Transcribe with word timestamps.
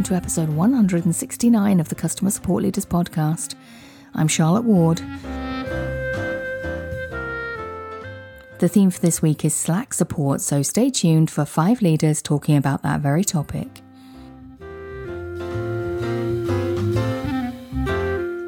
welcome 0.00 0.16
to 0.16 0.16
episode 0.16 0.48
169 0.48 1.78
of 1.78 1.90
the 1.90 1.94
Customer 1.94 2.30
Support 2.30 2.62
Leaders 2.62 2.86
Podcast. 2.86 3.54
I'm 4.14 4.28
Charlotte 4.28 4.64
Ward. 4.64 4.96
The 8.60 8.68
theme 8.68 8.88
for 8.90 9.00
this 9.02 9.20
week 9.20 9.44
is 9.44 9.52
Slack 9.52 9.92
support, 9.92 10.40
so 10.40 10.62
stay 10.62 10.88
tuned 10.88 11.30
for 11.30 11.44
five 11.44 11.82
leaders 11.82 12.22
talking 12.22 12.56
about 12.56 12.82
that 12.82 13.00
very 13.00 13.24
topic. 13.24 13.82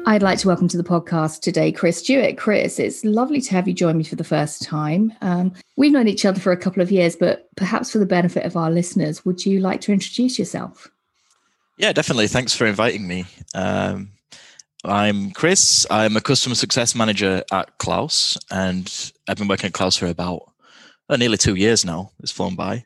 I'd 0.07 0.23
like 0.23 0.39
to 0.39 0.47
welcome 0.47 0.69
to 0.69 0.77
the 0.77 0.83
podcast 0.83 1.41
today 1.41 1.71
Chris 1.71 2.01
Jewett. 2.01 2.35
Chris, 2.35 2.79
it's 2.79 3.05
lovely 3.05 3.41
to 3.41 3.51
have 3.51 3.67
you 3.67 3.75
join 3.75 3.95
me 3.95 4.03
for 4.03 4.15
the 4.15 4.23
first 4.23 4.63
time. 4.63 5.13
Um, 5.21 5.53
we've 5.75 5.91
known 5.91 6.07
each 6.07 6.25
other 6.25 6.39
for 6.39 6.51
a 6.51 6.57
couple 6.57 6.81
of 6.81 6.91
years, 6.91 7.15
but 7.15 7.47
perhaps 7.55 7.91
for 7.91 7.99
the 7.99 8.07
benefit 8.07 8.43
of 8.43 8.57
our 8.57 8.71
listeners, 8.71 9.23
would 9.23 9.45
you 9.45 9.59
like 9.59 9.81
to 9.81 9.93
introduce 9.93 10.39
yourself? 10.39 10.89
Yeah, 11.77 11.91
definitely. 11.91 12.27
Thanks 12.27 12.53
for 12.53 12.67
inviting 12.67 13.07
me. 13.07 13.25
Um, 13.55 14.09
I'm 14.85 15.31
Chris. 15.31 15.87
I'm 15.89 16.15
a 16.15 16.21
customer 16.21 16.55
success 16.55 16.93
manager 16.93 17.43
at 17.51 17.77
Klaus, 17.79 18.37
and 18.51 19.11
I've 19.27 19.37
been 19.37 19.47
working 19.47 19.67
at 19.67 19.73
Klaus 19.73 19.97
for 19.97 20.05
about 20.05 20.51
uh, 21.09 21.15
nearly 21.15 21.37
two 21.37 21.55
years 21.55 21.83
now. 21.83 22.11
It's 22.19 22.31
flown 22.31 22.55
by. 22.55 22.85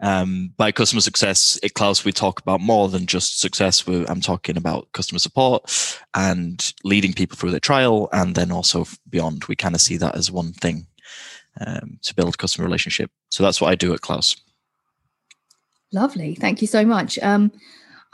Um, 0.00 0.52
by 0.58 0.70
customer 0.70 1.00
success 1.00 1.58
at 1.64 1.72
Klaus, 1.72 2.04
we 2.04 2.12
talk 2.12 2.40
about 2.40 2.60
more 2.60 2.90
than 2.90 3.06
just 3.06 3.40
success. 3.40 3.86
We're, 3.86 4.04
I'm 4.06 4.20
talking 4.20 4.58
about 4.58 4.92
customer 4.92 5.18
support 5.18 5.98
and 6.12 6.72
leading 6.84 7.14
people 7.14 7.38
through 7.38 7.52
the 7.52 7.60
trial, 7.60 8.10
and 8.12 8.34
then 8.34 8.52
also 8.52 8.84
beyond. 9.08 9.44
We 9.44 9.56
kind 9.56 9.74
of 9.74 9.80
see 9.80 9.96
that 9.96 10.14
as 10.14 10.30
one 10.30 10.52
thing 10.52 10.88
um, 11.66 12.00
to 12.02 12.14
build 12.14 12.36
customer 12.36 12.66
relationship. 12.66 13.10
So 13.30 13.42
that's 13.42 13.62
what 13.62 13.70
I 13.70 13.76
do 13.76 13.94
at 13.94 14.02
Klaus. 14.02 14.36
Lovely, 15.90 16.34
thank 16.34 16.60
you 16.60 16.66
so 16.66 16.84
much. 16.84 17.18
Um, 17.20 17.50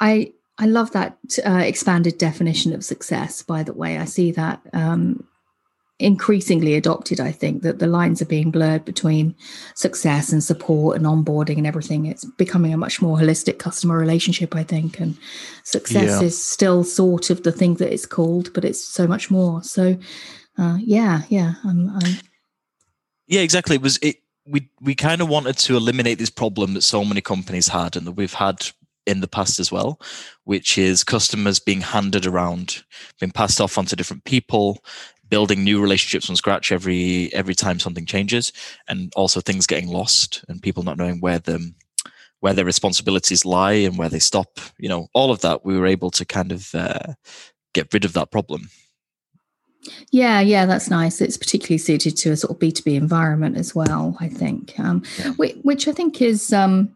I 0.02 0.32
I 0.58 0.66
love 0.66 0.90
that 0.92 1.16
uh, 1.46 1.62
expanded 1.64 2.18
definition 2.18 2.74
of 2.74 2.84
success. 2.84 3.42
By 3.42 3.62
the 3.62 3.72
way, 3.72 3.98
I 3.98 4.04
see 4.04 4.32
that 4.32 4.60
um, 4.74 5.26
increasingly 5.98 6.74
adopted 6.74 7.20
i 7.20 7.30
think 7.30 7.62
that 7.62 7.78
the 7.78 7.86
lines 7.86 8.20
are 8.20 8.26
being 8.26 8.50
blurred 8.50 8.84
between 8.84 9.34
success 9.76 10.32
and 10.32 10.42
support 10.42 10.96
and 10.96 11.06
onboarding 11.06 11.58
and 11.58 11.66
everything 11.66 12.06
it's 12.06 12.24
becoming 12.36 12.74
a 12.74 12.76
much 12.76 13.00
more 13.00 13.16
holistic 13.16 13.58
customer 13.60 13.96
relationship 13.96 14.56
i 14.56 14.64
think 14.64 14.98
and 14.98 15.16
success 15.62 16.20
yeah. 16.20 16.22
is 16.22 16.42
still 16.42 16.82
sort 16.82 17.30
of 17.30 17.44
the 17.44 17.52
thing 17.52 17.74
that 17.74 17.92
it's 17.92 18.06
called 18.06 18.52
but 18.52 18.64
it's 18.64 18.82
so 18.82 19.06
much 19.06 19.30
more 19.30 19.62
so 19.62 19.96
uh, 20.58 20.76
yeah 20.80 21.22
yeah 21.28 21.54
I'm, 21.64 21.90
I'm... 21.90 22.14
yeah 23.28 23.42
exactly 23.42 23.76
it 23.76 23.82
was 23.82 23.98
it 24.02 24.16
we 24.44 24.68
we 24.80 24.96
kind 24.96 25.20
of 25.20 25.28
wanted 25.28 25.56
to 25.58 25.76
eliminate 25.76 26.18
this 26.18 26.30
problem 26.30 26.74
that 26.74 26.82
so 26.82 27.04
many 27.04 27.20
companies 27.20 27.68
had 27.68 27.96
and 27.96 28.08
that 28.08 28.12
we've 28.12 28.34
had 28.34 28.66
in 29.06 29.20
the 29.20 29.28
past 29.28 29.58
as 29.58 29.72
well, 29.72 30.00
which 30.44 30.78
is 30.78 31.04
customers 31.04 31.58
being 31.58 31.80
handed 31.80 32.26
around, 32.26 32.82
being 33.20 33.32
passed 33.32 33.60
off 33.60 33.78
onto 33.78 33.96
different 33.96 34.24
people, 34.24 34.82
building 35.32 35.64
new 35.64 35.80
relationships 35.80 36.26
from 36.26 36.36
scratch 36.36 36.70
every 36.70 37.32
every 37.32 37.54
time 37.54 37.80
something 37.80 38.04
changes 38.04 38.52
and 38.86 39.10
also 39.16 39.40
things 39.40 39.66
getting 39.66 39.88
lost 39.88 40.44
and 40.46 40.62
people 40.62 40.82
not 40.82 40.98
knowing 40.98 41.20
where 41.20 41.38
them 41.38 41.74
where 42.40 42.52
their 42.52 42.66
responsibilities 42.66 43.46
lie 43.46 43.72
and 43.72 43.96
where 43.96 44.10
they 44.10 44.18
stop 44.18 44.60
you 44.78 44.90
know 44.90 45.08
all 45.14 45.30
of 45.30 45.40
that 45.40 45.64
we 45.64 45.78
were 45.78 45.86
able 45.86 46.10
to 46.10 46.26
kind 46.26 46.52
of 46.52 46.74
uh, 46.74 47.14
get 47.72 47.88
rid 47.94 48.04
of 48.04 48.12
that 48.12 48.30
problem 48.30 48.68
yeah, 50.12 50.40
yeah, 50.40 50.64
that's 50.64 50.90
nice. 50.90 51.20
It's 51.20 51.36
particularly 51.36 51.78
suited 51.78 52.16
to 52.18 52.30
a 52.30 52.36
sort 52.36 52.52
of 52.52 52.60
B 52.60 52.70
two 52.70 52.84
B 52.84 52.94
environment 52.94 53.56
as 53.56 53.74
well. 53.74 54.16
I 54.20 54.28
think, 54.28 54.78
um, 54.78 55.02
yeah. 55.18 55.30
which, 55.32 55.56
which, 55.62 55.88
I 55.88 55.92
think 55.92 56.22
is 56.22 56.52
um, 56.52 56.94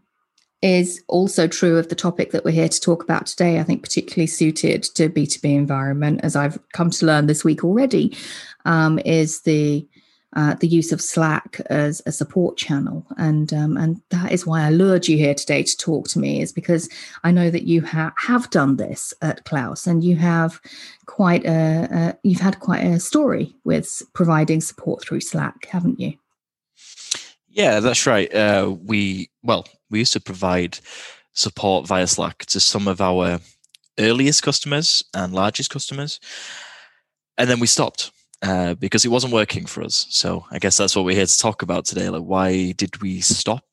is 0.67 1.01
also 1.07 1.47
true 1.47 1.79
of 1.79 1.89
the 1.91 1.95
topic 1.95 2.33
that 2.33 2.45
we're 2.45 2.51
here 2.51 2.69
to 2.69 2.81
talk 2.81 3.05
about 3.05 3.27
today. 3.27 3.61
I 3.61 3.63
think 3.63 3.85
particularly 3.85 4.27
suited 4.27 4.83
to 4.83 5.09
B2B 5.09 5.45
environment, 5.45 6.21
as 6.25 6.35
I've 6.35 6.59
come 6.73 6.91
to 6.91 7.07
learn 7.07 7.29
this 7.29 7.45
week 7.45 7.63
already, 7.63 8.17
um, 8.65 8.99
is 9.05 9.43
the 9.43 9.87
uh, 10.35 10.55
the 10.55 10.67
use 10.67 10.91
of 10.91 11.01
Slack 11.01 11.61
as 11.67 12.03
a 12.05 12.11
support 12.11 12.57
channel, 12.57 13.07
and 13.17 13.55
um, 13.55 13.77
and 13.77 14.03
that 14.11 14.33
is 14.33 14.45
why 14.45 14.65
I 14.65 14.71
lured 14.71 15.07
you 15.07 15.17
here 15.17 15.35
today 15.35 15.63
to 15.63 15.77
talk 15.77 16.09
to 16.09 16.19
me, 16.19 16.43
is 16.43 16.53
because 16.53 16.89
I 17.23 17.31
know 17.31 17.49
that 17.49 17.63
you 17.63 17.87
ha- 17.87 18.13
have 18.19 18.51
done 18.51 18.77
this 18.77 19.15
at 19.23 19.45
Klaus, 19.45 19.87
and 19.87 20.03
you 20.03 20.17
have 20.17 20.61
quite 21.07 21.47
a, 21.47 22.19
you've 22.25 22.41
had 22.41 22.59
quite 22.59 22.85
a 22.85 22.99
story 22.99 23.55
with 23.63 24.03
providing 24.15 24.61
support 24.61 25.05
through 25.05 25.21
Slack, 25.21 25.67
haven't 25.67 26.01
you? 26.01 26.15
Yeah, 27.49 27.79
that's 27.79 28.05
right. 28.05 28.35
Uh, 28.35 28.75
we 28.83 29.31
well, 29.45 29.65
we 29.91 29.99
used 29.99 30.13
to 30.15 30.21
provide 30.21 30.79
support 31.33 31.87
via 31.87 32.07
Slack 32.07 32.47
to 32.47 32.61
some 32.61 32.89
of 32.89 33.01
our 33.01 33.41
earliest 33.99 34.43
customers 34.43 35.05
and 35.15 35.33
largest 35.33 35.71
customers, 35.71 36.21
and 37.39 37.49
then 37.49 37.61
we 37.61 37.67
stopped 37.67 38.11
uh, 38.43 38.75
because 38.75 39.05
it 39.05 39.11
wasn't 39.11 39.33
working 39.33 39.67
for 39.67 39.83
us. 39.83 40.07
So 40.11 40.45
I 40.51 40.59
guess 40.59 40.77
that's 40.77 40.97
what 40.97 41.05
we're 41.05 41.17
here 41.17 41.27
to 41.27 41.39
talk 41.39 41.63
about 41.63 41.85
today. 41.85 42.09
Like, 42.09 42.23
why 42.23 42.73
did 42.73 43.01
we 43.03 43.21
stop 43.21 43.65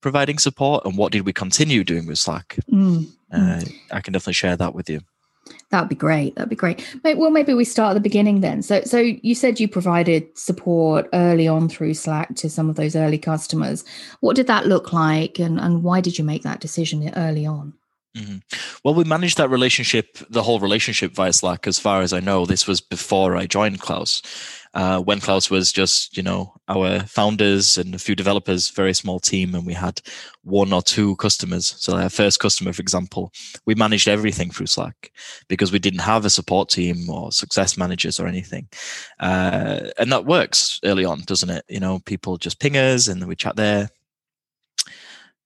providing 0.00 0.38
support, 0.38 0.84
and 0.84 0.98
what 0.98 1.12
did 1.12 1.24
we 1.24 1.32
continue 1.32 1.84
doing 1.84 2.06
with 2.06 2.18
Slack? 2.18 2.58
Mm. 2.70 3.10
Uh, 3.32 3.62
I 3.90 4.00
can 4.00 4.12
definitely 4.12 4.34
share 4.34 4.56
that 4.56 4.74
with 4.74 4.90
you. 4.90 5.00
That'd 5.70 5.88
be 5.88 5.94
great. 5.94 6.34
That'd 6.34 6.50
be 6.50 6.56
great. 6.56 6.84
Well, 7.02 7.30
maybe 7.30 7.54
we 7.54 7.64
start 7.64 7.92
at 7.92 7.94
the 7.94 8.00
beginning 8.00 8.40
then. 8.40 8.62
So, 8.62 8.82
so 8.82 8.98
you 8.98 9.34
said 9.34 9.58
you 9.58 9.68
provided 9.68 10.36
support 10.38 11.08
early 11.12 11.48
on 11.48 11.68
through 11.68 11.94
Slack 11.94 12.34
to 12.36 12.50
some 12.50 12.68
of 12.68 12.76
those 12.76 12.94
early 12.94 13.18
customers. 13.18 13.84
What 14.20 14.36
did 14.36 14.46
that 14.46 14.66
look 14.66 14.92
like, 14.92 15.38
and 15.38 15.58
and 15.58 15.82
why 15.82 16.00
did 16.00 16.18
you 16.18 16.24
make 16.24 16.42
that 16.42 16.60
decision 16.60 17.10
early 17.16 17.46
on? 17.46 17.74
Mm-hmm. 18.16 18.38
Well, 18.84 18.92
we 18.92 19.04
managed 19.04 19.38
that 19.38 19.48
relationship, 19.48 20.18
the 20.28 20.42
whole 20.42 20.60
relationship 20.60 21.12
via 21.12 21.32
Slack, 21.32 21.66
as 21.66 21.78
far 21.78 22.02
as 22.02 22.12
I 22.12 22.20
know. 22.20 22.44
This 22.44 22.66
was 22.66 22.82
before 22.82 23.36
I 23.36 23.46
joined 23.46 23.80
Klaus 23.80 24.20
uh, 24.74 25.00
when 25.00 25.20
Klaus 25.20 25.50
was 25.50 25.70
just, 25.72 26.16
you 26.16 26.22
know, 26.22 26.54
our 26.68 27.00
founders 27.00 27.76
and 27.76 27.94
a 27.94 27.98
few 27.98 28.14
developers, 28.14 28.70
very 28.70 28.94
small 28.94 29.20
team, 29.20 29.54
and 29.54 29.66
we 29.66 29.74
had 29.74 30.00
one 30.42 30.72
or 30.72 30.82
two 30.82 31.16
customers. 31.16 31.74
So 31.78 31.96
our 31.96 32.08
first 32.08 32.40
customer, 32.40 32.72
for 32.72 32.80
example, 32.80 33.32
we 33.66 33.74
managed 33.74 34.08
everything 34.08 34.50
through 34.50 34.66
Slack 34.66 35.12
because 35.48 35.72
we 35.72 35.78
didn't 35.78 36.00
have 36.00 36.24
a 36.24 36.30
support 36.30 36.70
team 36.70 37.10
or 37.10 37.32
success 37.32 37.76
managers 37.76 38.18
or 38.18 38.26
anything. 38.26 38.68
Uh, 39.20 39.90
and 39.98 40.10
that 40.10 40.24
works 40.24 40.80
early 40.84 41.04
on, 41.04 41.20
doesn't 41.26 41.50
it? 41.50 41.64
You 41.68 41.80
know, 41.80 42.00
people 42.00 42.38
just 42.38 42.60
ping 42.60 42.76
us 42.76 43.08
and 43.08 43.26
we 43.26 43.36
chat 43.36 43.56
there. 43.56 43.90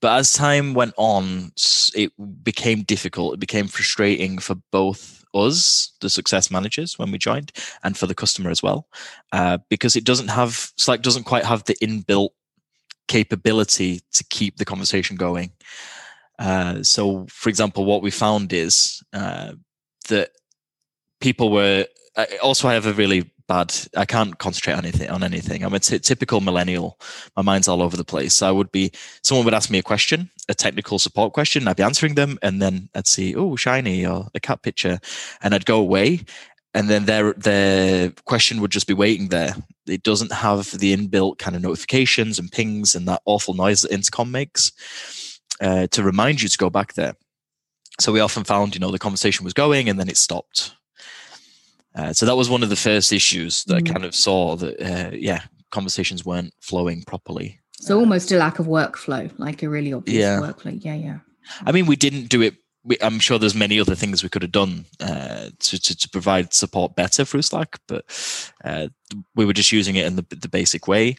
But 0.00 0.18
as 0.18 0.34
time 0.34 0.74
went 0.74 0.94
on, 0.98 1.52
it 1.94 2.12
became 2.44 2.82
difficult. 2.82 3.34
It 3.34 3.40
became 3.40 3.66
frustrating 3.66 4.38
for 4.38 4.54
both 4.70 5.24
us, 5.36 5.92
the 6.00 6.10
success 6.10 6.50
managers, 6.50 6.98
when 6.98 7.10
we 7.10 7.18
joined, 7.18 7.52
and 7.82 7.96
for 7.96 8.06
the 8.06 8.14
customer 8.14 8.50
as 8.50 8.62
well, 8.62 8.88
uh, 9.32 9.58
because 9.68 9.96
it 9.96 10.04
doesn't 10.04 10.28
have 10.28 10.72
Slack 10.76 11.02
doesn't 11.02 11.24
quite 11.24 11.44
have 11.44 11.64
the 11.64 11.76
inbuilt 11.76 12.30
capability 13.08 14.00
to 14.12 14.24
keep 14.24 14.56
the 14.56 14.64
conversation 14.64 15.16
going. 15.16 15.52
Uh, 16.38 16.82
so, 16.82 17.26
for 17.30 17.48
example, 17.48 17.84
what 17.84 18.02
we 18.02 18.10
found 18.10 18.52
is 18.52 19.02
uh, 19.12 19.52
that 20.08 20.30
people 21.20 21.50
were. 21.50 21.86
also, 22.42 22.68
I 22.68 22.74
have 22.74 22.86
a 22.86 22.92
really 22.92 23.30
bad. 23.46 23.74
I 23.96 24.04
can't 24.04 24.38
concentrate 24.38 24.74
on 24.74 24.84
anything. 24.84 25.10
On 25.10 25.22
anything. 25.22 25.62
I'm 25.62 25.74
a 25.74 25.78
t- 25.78 25.98
typical 25.98 26.40
millennial. 26.40 26.98
My 27.36 27.42
mind's 27.42 27.68
all 27.68 27.82
over 27.82 27.96
the 27.96 28.04
place. 28.04 28.34
So 28.34 28.48
I 28.48 28.52
would 28.52 28.72
be. 28.72 28.92
Someone 29.22 29.44
would 29.44 29.54
ask 29.54 29.70
me 29.70 29.78
a 29.78 29.82
question, 29.82 30.30
a 30.48 30.54
technical 30.54 30.98
support 30.98 31.32
question. 31.32 31.68
I'd 31.68 31.76
be 31.76 31.82
answering 31.82 32.14
them, 32.14 32.38
and 32.42 32.60
then 32.60 32.88
I'd 32.94 33.06
see, 33.06 33.34
oh, 33.34 33.56
shiny 33.56 34.06
or 34.06 34.28
a 34.34 34.40
cat 34.40 34.62
picture, 34.62 34.98
and 35.42 35.54
I'd 35.54 35.66
go 35.66 35.78
away, 35.78 36.24
and 36.76 36.90
then 36.90 37.06
their 37.06 37.32
their 37.32 38.10
question 38.26 38.60
would 38.60 38.70
just 38.70 38.86
be 38.86 38.92
waiting 38.94 39.28
there. 39.28 39.56
It 39.86 40.02
doesn't 40.02 40.30
have 40.30 40.78
the 40.78 40.94
inbuilt 40.94 41.38
kind 41.38 41.56
of 41.56 41.62
notifications 41.62 42.38
and 42.38 42.52
pings 42.52 42.94
and 42.94 43.08
that 43.08 43.22
awful 43.24 43.54
noise 43.54 43.82
that 43.82 43.92
intercom 43.92 44.30
makes 44.30 44.72
uh, 45.60 45.86
to 45.86 46.02
remind 46.02 46.42
you 46.42 46.48
to 46.48 46.58
go 46.58 46.68
back 46.68 46.92
there. 46.92 47.16
So 47.98 48.12
we 48.12 48.20
often 48.20 48.44
found, 48.44 48.74
you 48.74 48.80
know, 48.80 48.90
the 48.90 48.98
conversation 48.98 49.42
was 49.44 49.54
going 49.54 49.88
and 49.88 49.98
then 49.98 50.10
it 50.10 50.18
stopped 50.18 50.74
uh, 51.96 52.12
so 52.12 52.26
that 52.26 52.36
was 52.36 52.50
one 52.50 52.62
of 52.62 52.68
the 52.68 52.76
first 52.76 53.12
issues 53.12 53.64
that 53.64 53.82
mm. 53.82 53.88
I 53.88 53.92
kind 53.92 54.04
of 54.04 54.14
saw 54.14 54.56
that, 54.56 54.80
uh, 54.80 55.10
yeah, 55.16 55.42
conversations 55.70 56.24
weren't 56.24 56.52
flowing 56.60 57.02
properly. 57.06 57.58
So 57.78 57.98
almost 57.98 58.32
a 58.32 58.36
lack 58.36 58.58
of 58.58 58.66
workflow, 58.66 59.30
like 59.38 59.62
a 59.62 59.68
really 59.68 59.92
obvious 59.92 60.22
yeah. 60.22 60.38
workflow. 60.40 60.78
Yeah, 60.82 60.94
yeah. 60.94 61.18
I 61.64 61.72
mean, 61.72 61.86
we 61.86 61.96
didn't 61.96 62.28
do 62.28 62.42
it. 62.42 62.54
We, 62.84 62.96
I'm 63.00 63.18
sure 63.18 63.38
there's 63.38 63.54
many 63.54 63.80
other 63.80 63.94
things 63.94 64.22
we 64.22 64.28
could 64.28 64.42
have 64.42 64.52
done 64.52 64.84
uh, 65.00 65.50
to, 65.58 65.80
to, 65.80 65.96
to 65.96 66.08
provide 66.10 66.54
support 66.54 66.94
better 66.94 67.24
through 67.24 67.42
Slack, 67.42 67.78
but 67.88 68.04
uh, 68.64 68.88
we 69.34 69.44
were 69.44 69.52
just 69.52 69.72
using 69.72 69.96
it 69.96 70.06
in 70.06 70.16
the, 70.16 70.26
the 70.30 70.48
basic 70.48 70.86
way. 70.86 71.16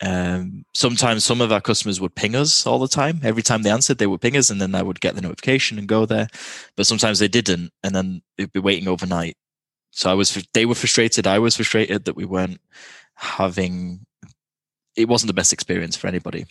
Um, 0.00 0.64
sometimes 0.74 1.24
some 1.24 1.40
of 1.40 1.50
our 1.50 1.60
customers 1.60 2.00
would 2.00 2.14
ping 2.14 2.36
us 2.36 2.66
all 2.66 2.78
the 2.78 2.88
time. 2.88 3.20
Every 3.24 3.42
time 3.42 3.62
they 3.62 3.70
answered, 3.70 3.98
they 3.98 4.06
would 4.06 4.20
ping 4.20 4.36
us, 4.36 4.50
and 4.50 4.60
then 4.60 4.74
I 4.74 4.82
would 4.82 5.00
get 5.00 5.14
the 5.14 5.22
notification 5.22 5.78
and 5.78 5.88
go 5.88 6.06
there. 6.06 6.28
But 6.76 6.86
sometimes 6.86 7.18
they 7.18 7.28
didn't, 7.28 7.72
and 7.82 7.94
then 7.94 8.22
they'd 8.36 8.52
be 8.52 8.60
waiting 8.60 8.86
overnight 8.86 9.36
so 9.90 10.10
I 10.10 10.14
was, 10.14 10.46
they 10.54 10.66
were 10.66 10.74
frustrated. 10.74 11.26
I 11.26 11.38
was 11.38 11.56
frustrated 11.56 12.04
that 12.04 12.16
we 12.16 12.24
weren't 12.24 12.60
having, 13.14 14.06
it 14.96 15.08
wasn't 15.08 15.28
the 15.28 15.34
best 15.34 15.52
experience 15.52 15.96
for 15.96 16.06
anybody. 16.06 16.46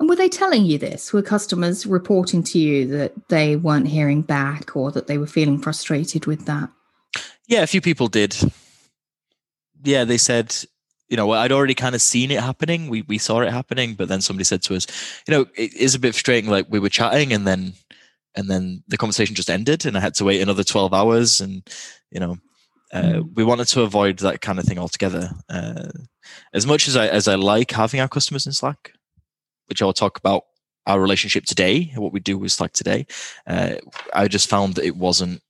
And 0.00 0.08
were 0.08 0.16
they 0.16 0.28
telling 0.28 0.64
you 0.64 0.78
this? 0.78 1.12
Were 1.12 1.22
customers 1.22 1.86
reporting 1.86 2.42
to 2.44 2.58
you 2.58 2.86
that 2.88 3.28
they 3.28 3.56
weren't 3.56 3.88
hearing 3.88 4.22
back 4.22 4.76
or 4.76 4.90
that 4.92 5.06
they 5.06 5.18
were 5.18 5.26
feeling 5.26 5.58
frustrated 5.58 6.26
with 6.26 6.46
that? 6.46 6.70
Yeah, 7.46 7.62
a 7.62 7.66
few 7.66 7.80
people 7.80 8.08
did. 8.08 8.36
Yeah, 9.82 10.04
they 10.04 10.18
said, 10.18 10.54
you 11.08 11.16
know, 11.16 11.32
I'd 11.32 11.52
already 11.52 11.74
kind 11.74 11.94
of 11.94 12.02
seen 12.02 12.30
it 12.30 12.40
happening. 12.40 12.88
We 12.88 13.02
we 13.02 13.18
saw 13.18 13.40
it 13.40 13.50
happening, 13.50 13.94
but 13.94 14.08
then 14.08 14.20
somebody 14.20 14.44
said 14.44 14.62
to 14.62 14.76
us, 14.76 14.86
you 15.26 15.32
know, 15.32 15.46
it 15.56 15.74
is 15.74 15.94
a 15.94 15.98
bit 15.98 16.14
frustrating. 16.14 16.50
Like 16.50 16.66
we 16.68 16.78
were 16.78 16.90
chatting, 16.90 17.32
and 17.32 17.46
then 17.46 17.72
and 18.34 18.50
then 18.50 18.82
the 18.88 18.98
conversation 18.98 19.34
just 19.34 19.50
ended, 19.50 19.86
and 19.86 19.96
I 19.96 20.00
had 20.00 20.14
to 20.16 20.24
wait 20.24 20.42
another 20.42 20.64
twelve 20.64 20.92
hours, 20.92 21.40
and 21.40 21.62
you 22.10 22.20
know, 22.20 22.36
uh, 22.92 23.02
mm. 23.02 23.34
we 23.34 23.44
wanted 23.44 23.66
to 23.68 23.82
avoid 23.82 24.18
that 24.18 24.40
kind 24.40 24.58
of 24.58 24.64
thing 24.64 24.78
altogether. 24.78 25.30
Uh, 25.48 25.88
as 26.52 26.66
much 26.66 26.88
as 26.88 26.96
I 26.96 27.06
as 27.08 27.28
I 27.28 27.34
like 27.34 27.70
having 27.70 28.00
our 28.00 28.08
customers 28.08 28.46
in 28.46 28.52
Slack, 28.52 28.92
which 29.66 29.82
I'll 29.82 29.92
talk 29.92 30.18
about 30.18 30.44
our 30.86 31.00
relationship 31.00 31.44
today, 31.44 31.92
what 31.96 32.12
we 32.12 32.20
do 32.20 32.38
with 32.38 32.52
Slack 32.52 32.72
today, 32.72 33.06
uh, 33.46 33.74
I 34.14 34.28
just 34.28 34.48
found 34.48 34.74
that 34.74 34.84
it 34.84 34.96
wasn't 34.96 35.42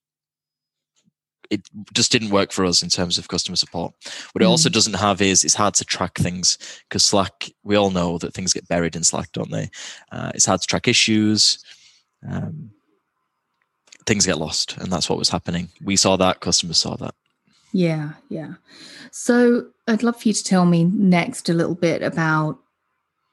it 1.50 1.62
just 1.94 2.12
didn't 2.12 2.31
work 2.31 2.52
for 2.52 2.64
us 2.64 2.82
in 2.82 2.88
terms 2.88 3.19
of 3.19 3.29
customer 3.29 3.56
support. 3.56 3.94
What 4.32 4.43
it 4.43 4.46
mm. 4.46 4.50
also 4.50 4.69
doesn't 4.69 4.94
have 4.94 5.23
is 5.23 5.44
it's 5.44 5.55
hard 5.55 5.75
to 5.75 5.85
track 5.85 6.17
things 6.19 6.58
because 6.88 7.05
Slack, 7.05 7.50
we 7.62 7.76
all 7.76 7.90
know 7.90 8.19
that 8.19 8.35
things 8.35 8.52
get 8.52 8.69
buried 8.69 8.96
in 8.96 9.05
Slack, 9.05 9.32
don't 9.32 9.50
they? 9.50 9.70
Uh, 10.12 10.32
it's 10.35 10.46
hard 10.46 10.61
to 10.61 10.67
track 10.67 10.88
issues. 10.88 11.64
Um, 12.29 12.70
things 14.06 14.26
get 14.26 14.38
lost, 14.38 14.76
and 14.79 14.93
that's 14.93 15.08
what 15.08 15.19
was 15.19 15.29
happening. 15.29 15.69
We 15.82 15.96
saw 15.96 16.17
that, 16.17 16.40
customers 16.40 16.79
saw 16.79 16.96
that. 16.96 17.14
Yeah, 17.72 18.12
yeah. 18.28 18.54
So 19.10 19.66
I'd 19.86 20.02
love 20.02 20.20
for 20.20 20.28
you 20.28 20.34
to 20.34 20.44
tell 20.44 20.64
me 20.64 20.84
next 20.84 21.48
a 21.48 21.54
little 21.54 21.74
bit 21.74 22.02
about 22.02 22.58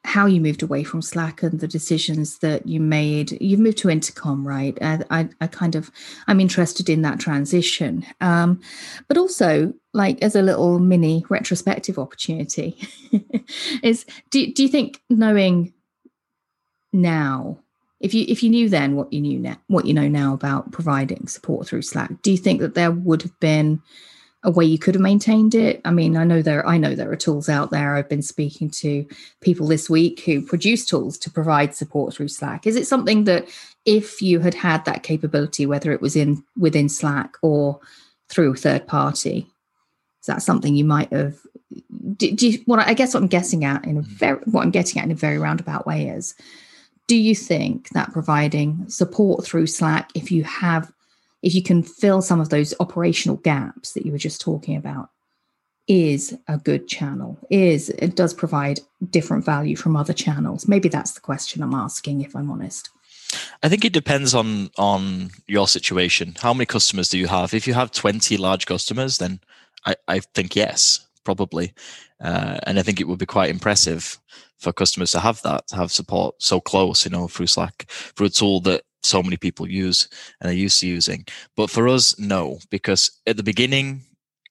how 0.05 0.27
you 0.27 0.39
moved 0.39 0.61
away 0.61 0.83
from 0.83 1.01
Slack 1.01 1.41
and 1.41 1.59
the 1.59 1.67
decisions 1.67 2.37
that 2.39 2.67
you 2.67 2.79
made. 2.79 3.37
You've 3.41 3.59
moved 3.59 3.79
to 3.79 3.89
Intercom, 3.89 4.47
right? 4.47 4.77
I, 4.81 4.99
I, 5.09 5.29
I 5.41 5.47
kind 5.47 5.75
of, 5.75 5.91
I'm 6.27 6.39
interested 6.39 6.89
in 6.89 7.01
that 7.01 7.19
transition. 7.19 8.05
Um, 8.21 8.61
but 9.07 9.17
also, 9.17 9.73
like 9.93 10.21
as 10.21 10.35
a 10.35 10.41
little 10.41 10.79
mini 10.79 11.25
retrospective 11.29 11.97
opportunity, 11.97 12.77
is 13.83 14.05
do, 14.29 14.53
do 14.53 14.63
you 14.63 14.69
think 14.69 15.01
knowing 15.09 15.73
now, 16.93 17.59
if 17.99 18.13
you 18.13 18.25
if 18.27 18.43
you 18.43 18.49
knew 18.49 18.69
then 18.69 18.95
what 18.95 19.11
you 19.11 19.21
knew 19.21 19.39
now, 19.39 19.57
what 19.67 19.85
you 19.85 19.93
know 19.93 20.07
now 20.07 20.33
about 20.33 20.71
providing 20.71 21.27
support 21.27 21.67
through 21.67 21.81
Slack, 21.81 22.21
do 22.21 22.31
you 22.31 22.37
think 22.37 22.61
that 22.61 22.75
there 22.75 22.91
would 22.91 23.21
have 23.21 23.37
been 23.39 23.81
a 24.45 24.51
way 24.51 24.63
you 24.63 24.79
could 24.79 24.95
have 24.95 25.01
maintained 25.01 25.55
it. 25.55 25.81
I 25.83 25.91
mean 25.91 26.15
i 26.15 26.23
know 26.23 26.41
there 26.41 26.65
i 26.67 26.77
know 26.77 26.95
there 26.95 27.11
are 27.11 27.17
tools 27.17 27.49
out 27.49 27.71
there. 27.71 27.95
I've 27.95 28.09
been 28.09 28.21
speaking 28.21 28.69
to 28.81 29.05
people 29.41 29.67
this 29.67 29.89
week 29.89 30.21
who 30.21 30.41
produce 30.41 30.85
tools 30.85 31.17
to 31.19 31.29
provide 31.29 31.75
support 31.75 32.13
through 32.13 32.29
slack. 32.29 32.65
Is 32.65 32.75
it 32.75 32.87
something 32.87 33.25
that 33.25 33.49
if 33.85 34.21
you 34.21 34.39
had 34.39 34.53
had 34.53 34.83
that 34.85 35.03
capability 35.03 35.65
whether 35.65 35.91
it 35.91 36.01
was 36.01 36.15
in 36.15 36.43
within 36.57 36.89
slack 36.89 37.37
or 37.41 37.79
through 38.29 38.53
a 38.53 38.57
third 38.57 38.87
party 38.87 39.47
is 40.21 40.27
that 40.27 40.41
something 40.41 40.75
you 40.75 40.85
might 40.85 41.11
have 41.13 41.37
do, 42.17 42.31
do 42.31 42.49
you, 42.49 42.59
what 42.65 42.79
i 42.79 42.93
guess 42.93 43.13
what 43.13 43.21
i'm 43.21 43.27
guessing 43.27 43.63
at 43.63 43.85
in 43.85 43.97
a 43.97 44.01
mm-hmm. 44.01 44.15
very 44.15 44.39
what 44.45 44.63
i'm 44.63 44.71
getting 44.71 44.99
at 44.99 45.05
in 45.05 45.11
a 45.11 45.15
very 45.15 45.37
roundabout 45.37 45.85
way 45.85 46.07
is 46.07 46.35
do 47.07 47.15
you 47.15 47.35
think 47.35 47.89
that 47.89 48.11
providing 48.11 48.89
support 48.89 49.45
through 49.45 49.67
slack 49.67 50.09
if 50.15 50.31
you 50.31 50.43
have 50.43 50.91
if 51.41 51.53
you 51.53 51.63
can 51.63 51.83
fill 51.83 52.21
some 52.21 52.39
of 52.39 52.49
those 52.49 52.73
operational 52.79 53.37
gaps 53.37 53.93
that 53.93 54.05
you 54.05 54.11
were 54.11 54.17
just 54.17 54.41
talking 54.41 54.75
about 54.75 55.09
is 55.87 56.35
a 56.47 56.57
good 56.57 56.87
channel. 56.87 57.37
Is 57.49 57.89
it 57.89 58.15
does 58.15 58.33
provide 58.33 58.79
different 59.09 59.45
value 59.45 59.75
from 59.75 59.95
other 59.95 60.13
channels. 60.13 60.67
Maybe 60.67 60.89
that's 60.89 61.11
the 61.11 61.21
question 61.21 61.61
i'm 61.61 61.75
asking 61.75 62.21
if 62.21 62.35
i'm 62.35 62.49
honest. 62.49 62.89
I 63.61 63.69
think 63.69 63.85
it 63.85 63.93
depends 63.93 64.33
on 64.33 64.71
on 64.77 65.29
your 65.47 65.67
situation. 65.67 66.35
How 66.39 66.53
many 66.53 66.65
customers 66.65 67.09
do 67.09 67.17
you 67.17 67.27
have? 67.27 67.53
If 67.53 67.67
you 67.67 67.73
have 67.73 67.91
20 67.91 68.37
large 68.37 68.65
customers 68.65 69.17
then 69.17 69.39
i 69.85 69.95
i 70.07 70.19
think 70.19 70.55
yes 70.55 71.07
probably. 71.23 71.73
Uh, 72.19 72.57
and 72.63 72.79
i 72.79 72.81
think 72.81 72.99
it 72.99 73.07
would 73.07 73.19
be 73.19 73.25
quite 73.25 73.49
impressive 73.49 74.19
for 74.57 74.71
customers 74.71 75.11
to 75.11 75.19
have 75.19 75.41
that 75.41 75.67
to 75.67 75.75
have 75.75 75.91
support 75.91 76.33
so 76.41 76.61
close 76.61 77.05
you 77.05 77.11
know 77.11 77.27
through 77.27 77.45
slack 77.45 77.85
through 77.89 78.27
a 78.27 78.29
tool 78.29 78.61
that 78.61 78.83
so 79.05 79.23
many 79.23 79.37
people 79.37 79.69
use 79.69 80.09
and 80.41 80.49
are 80.49 80.55
used 80.55 80.79
to 80.81 80.87
using. 80.87 81.25
But 81.55 81.69
for 81.69 81.87
us, 81.87 82.17
no, 82.19 82.59
because 82.69 83.11
at 83.25 83.37
the 83.37 83.43
beginning 83.43 84.01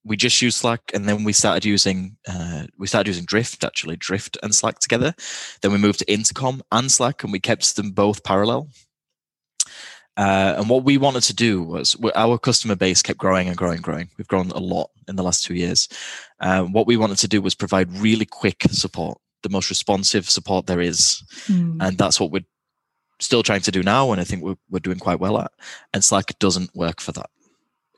we 0.05 0.17
just 0.17 0.41
used 0.43 0.59
Slack, 0.59 0.83
and 0.93 1.09
then 1.09 1.25
we 1.25 1.33
started 1.33 1.65
using 1.65 2.17
uh, 2.29 2.65
we 2.79 2.87
started 2.87 3.09
using 3.09 3.25
Drift 3.25 3.65
actually, 3.65 3.97
Drift 3.97 4.37
and 4.43 4.55
Slack 4.55 4.79
together. 4.79 5.15
Then 5.62 5.73
we 5.73 5.79
moved 5.79 6.01
to 6.01 6.12
Intercom 6.12 6.62
and 6.71 6.93
Slack, 6.93 7.23
and 7.25 7.33
we 7.33 7.41
kept 7.41 7.77
them 7.77 7.91
both 7.91 8.23
parallel. 8.23 8.69
Uh, 10.17 10.55
and 10.59 10.69
what 10.69 10.85
we 10.85 10.97
wanted 10.97 11.25
to 11.25 11.35
do 11.35 11.61
was 11.62 11.97
our 12.15 12.39
customer 12.39 12.77
base 12.77 13.03
kept 13.03 13.19
growing 13.19 13.49
and 13.49 13.56
growing, 13.56 13.77
and 13.77 13.85
growing. 13.85 14.11
We've 14.17 14.29
grown 14.29 14.51
a 14.51 14.59
lot 14.59 14.91
in 15.09 15.17
the 15.17 15.25
last 15.25 15.45
two 15.45 15.55
years. 15.55 15.89
Uh, 16.39 16.62
what 16.65 16.87
we 16.87 16.97
wanted 16.97 17.19
to 17.19 17.29
do 17.29 17.43
was 17.43 17.55
provide 17.55 17.91
really 17.93 18.27
quick 18.27 18.62
support, 18.71 19.19
the 19.43 19.49
most 19.49 19.71
responsive 19.71 20.31
support 20.31 20.67
there 20.67 20.81
is, 20.81 21.23
mm. 21.49 21.79
and 21.81 21.99
that's 21.99 22.21
what 22.21 22.31
we're 22.31 22.45
still 23.20 23.43
trying 23.43 23.61
to 23.62 23.70
do 23.70 23.82
now, 23.82 24.12
and 24.12 24.20
I 24.20 24.25
think 24.25 24.43
we're, 24.43 24.56
we're 24.70 24.81
doing 24.81 24.99
quite 24.99 25.20
well 25.20 25.38
at. 25.38 25.52
And 25.93 26.05
Slack 26.05 26.38
doesn't 26.38 26.75
work 26.75 27.00
for 27.00 27.12
that. 27.12 27.31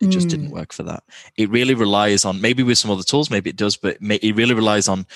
It 0.00 0.08
just 0.08 0.26
mm. 0.26 0.30
didn't 0.30 0.50
work 0.50 0.72
for 0.72 0.82
that. 0.82 1.04
It 1.38 1.48
really 1.48 1.74
relies 1.74 2.24
on 2.24 2.40
maybe 2.40 2.62
with 2.62 2.76
some 2.76 2.90
other 2.90 3.02
tools, 3.02 3.30
maybe 3.30 3.48
it 3.48 3.56
does, 3.56 3.76
but 3.76 3.96
it 4.00 4.36
really 4.36 4.54
relies 4.54 4.88
on 4.88 5.06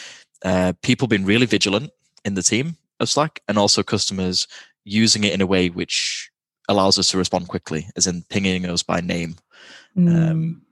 uh, 0.42 0.72
people 0.82 1.06
being 1.06 1.26
really 1.26 1.46
vigilant 1.46 1.90
in 2.24 2.34
the 2.34 2.42
team 2.42 2.76
of 2.98 3.08
Slack, 3.10 3.42
and 3.48 3.58
also 3.58 3.82
customers 3.82 4.46
using 4.84 5.24
it 5.24 5.34
in 5.34 5.40
a 5.40 5.46
way 5.46 5.68
which 5.68 6.30
allows 6.68 6.98
us 6.98 7.10
to 7.10 7.18
respond 7.18 7.48
quickly, 7.48 7.88
as 7.96 8.06
in 8.06 8.24
pinging 8.30 8.66
us 8.66 8.82
by 8.82 9.00
name. 9.00 9.36
Mm. 9.96 10.30
Um, 10.30 10.62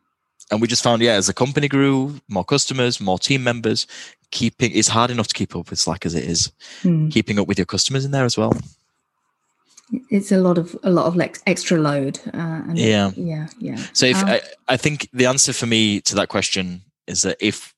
and 0.50 0.62
we 0.62 0.68
just 0.68 0.82
found, 0.82 1.02
yeah, 1.02 1.12
as 1.12 1.26
the 1.26 1.34
company 1.34 1.68
grew, 1.68 2.18
more 2.28 2.44
customers, 2.44 3.00
more 3.00 3.18
team 3.18 3.44
members, 3.44 3.86
keeping 4.30 4.72
it's 4.72 4.88
hard 4.88 5.10
enough 5.10 5.28
to 5.28 5.34
keep 5.34 5.54
up 5.54 5.68
with 5.68 5.78
Slack 5.78 6.06
as 6.06 6.14
it 6.14 6.24
is. 6.24 6.50
Mm. 6.82 7.10
Keeping 7.10 7.38
up 7.38 7.46
with 7.46 7.58
your 7.58 7.66
customers 7.66 8.06
in 8.06 8.10
there 8.10 8.24
as 8.24 8.38
well 8.38 8.54
it's 10.10 10.32
a 10.32 10.38
lot 10.38 10.58
of 10.58 10.76
a 10.82 10.90
lot 10.90 11.06
of 11.06 11.16
like 11.16 11.38
extra 11.46 11.78
load 11.78 12.18
uh, 12.34 12.62
and 12.68 12.78
yeah. 12.78 13.10
yeah 13.16 13.46
yeah. 13.58 13.76
So 13.92 14.06
if 14.06 14.16
um, 14.16 14.28
I, 14.28 14.42
I 14.68 14.76
think 14.76 15.08
the 15.12 15.26
answer 15.26 15.52
for 15.52 15.66
me 15.66 16.00
to 16.02 16.14
that 16.16 16.28
question 16.28 16.82
is 17.06 17.22
that 17.22 17.36
if 17.40 17.74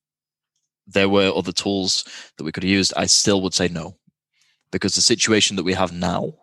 there 0.87 1.09
were 1.09 1.33
other 1.35 1.53
tools 1.53 2.05
that 2.37 2.45
we 2.45 2.51
could 2.51 2.65
have 2.65 2.71
used 2.71 2.93
i 2.97 3.07
still 3.07 3.41
would 3.43 3.55
say 3.55 3.69
no 3.69 3.97
because 4.73 4.95
the 4.95 5.01
situation 5.01 5.57
that 5.57 5.63
we 5.63 5.75
have 5.75 5.93
now 5.93 6.35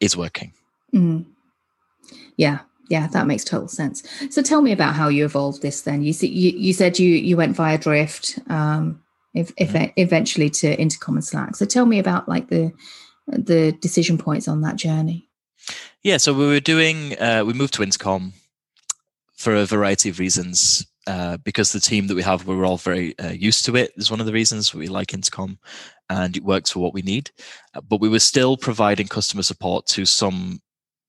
is 0.00 0.16
working. 0.16 0.52
Mm. 0.92 1.24
yeah 2.36 2.60
yeah 2.88 3.08
that 3.08 3.26
makes 3.26 3.42
total 3.42 3.66
sense. 3.66 4.04
So 4.30 4.42
tell 4.42 4.62
me 4.62 4.70
about 4.70 4.94
how 4.94 5.08
you 5.08 5.24
evolved 5.24 5.60
this 5.62 5.80
then. 5.80 6.02
You 6.04 6.12
see 6.12 6.28
you, 6.28 6.56
you 6.56 6.72
said 6.72 6.98
you 7.00 7.08
you 7.08 7.36
went 7.36 7.56
via 7.56 7.78
drift 7.78 8.38
um 8.48 9.02
if, 9.34 9.52
if 9.56 9.72
mm-hmm. 9.72 9.90
eventually 9.96 10.48
to 10.50 10.78
intercom 10.80 11.16
and 11.16 11.24
slack. 11.24 11.56
So 11.56 11.66
tell 11.66 11.86
me 11.86 11.98
about 11.98 12.28
like 12.28 12.48
the 12.48 12.72
the 13.26 13.72
decision 13.72 14.18
points 14.18 14.48
on 14.48 14.60
that 14.62 14.76
journey? 14.76 15.28
Yeah, 16.02 16.18
so 16.18 16.34
we 16.34 16.46
were 16.46 16.60
doing, 16.60 17.18
uh, 17.18 17.44
we 17.46 17.54
moved 17.54 17.74
to 17.74 17.82
Intercom 17.82 18.34
for 19.36 19.54
a 19.54 19.64
variety 19.64 20.10
of 20.10 20.18
reasons. 20.18 20.86
Uh, 21.06 21.36
because 21.44 21.70
the 21.70 21.80
team 21.80 22.06
that 22.06 22.14
we 22.14 22.22
have, 22.22 22.46
we're 22.46 22.64
all 22.64 22.78
very 22.78 23.18
uh, 23.18 23.28
used 23.28 23.62
to 23.66 23.76
it. 23.76 23.92
Is 23.96 24.10
one 24.10 24.20
of 24.20 24.26
the 24.26 24.32
reasons 24.32 24.74
we 24.74 24.86
like 24.86 25.12
Intercom, 25.12 25.58
and 26.08 26.34
it 26.34 26.42
works 26.42 26.70
for 26.70 26.78
what 26.78 26.94
we 26.94 27.02
need. 27.02 27.30
Uh, 27.74 27.82
but 27.82 28.00
we 28.00 28.08
were 28.08 28.18
still 28.18 28.56
providing 28.56 29.06
customer 29.06 29.42
support 29.42 29.84
to 29.88 30.06
some 30.06 30.62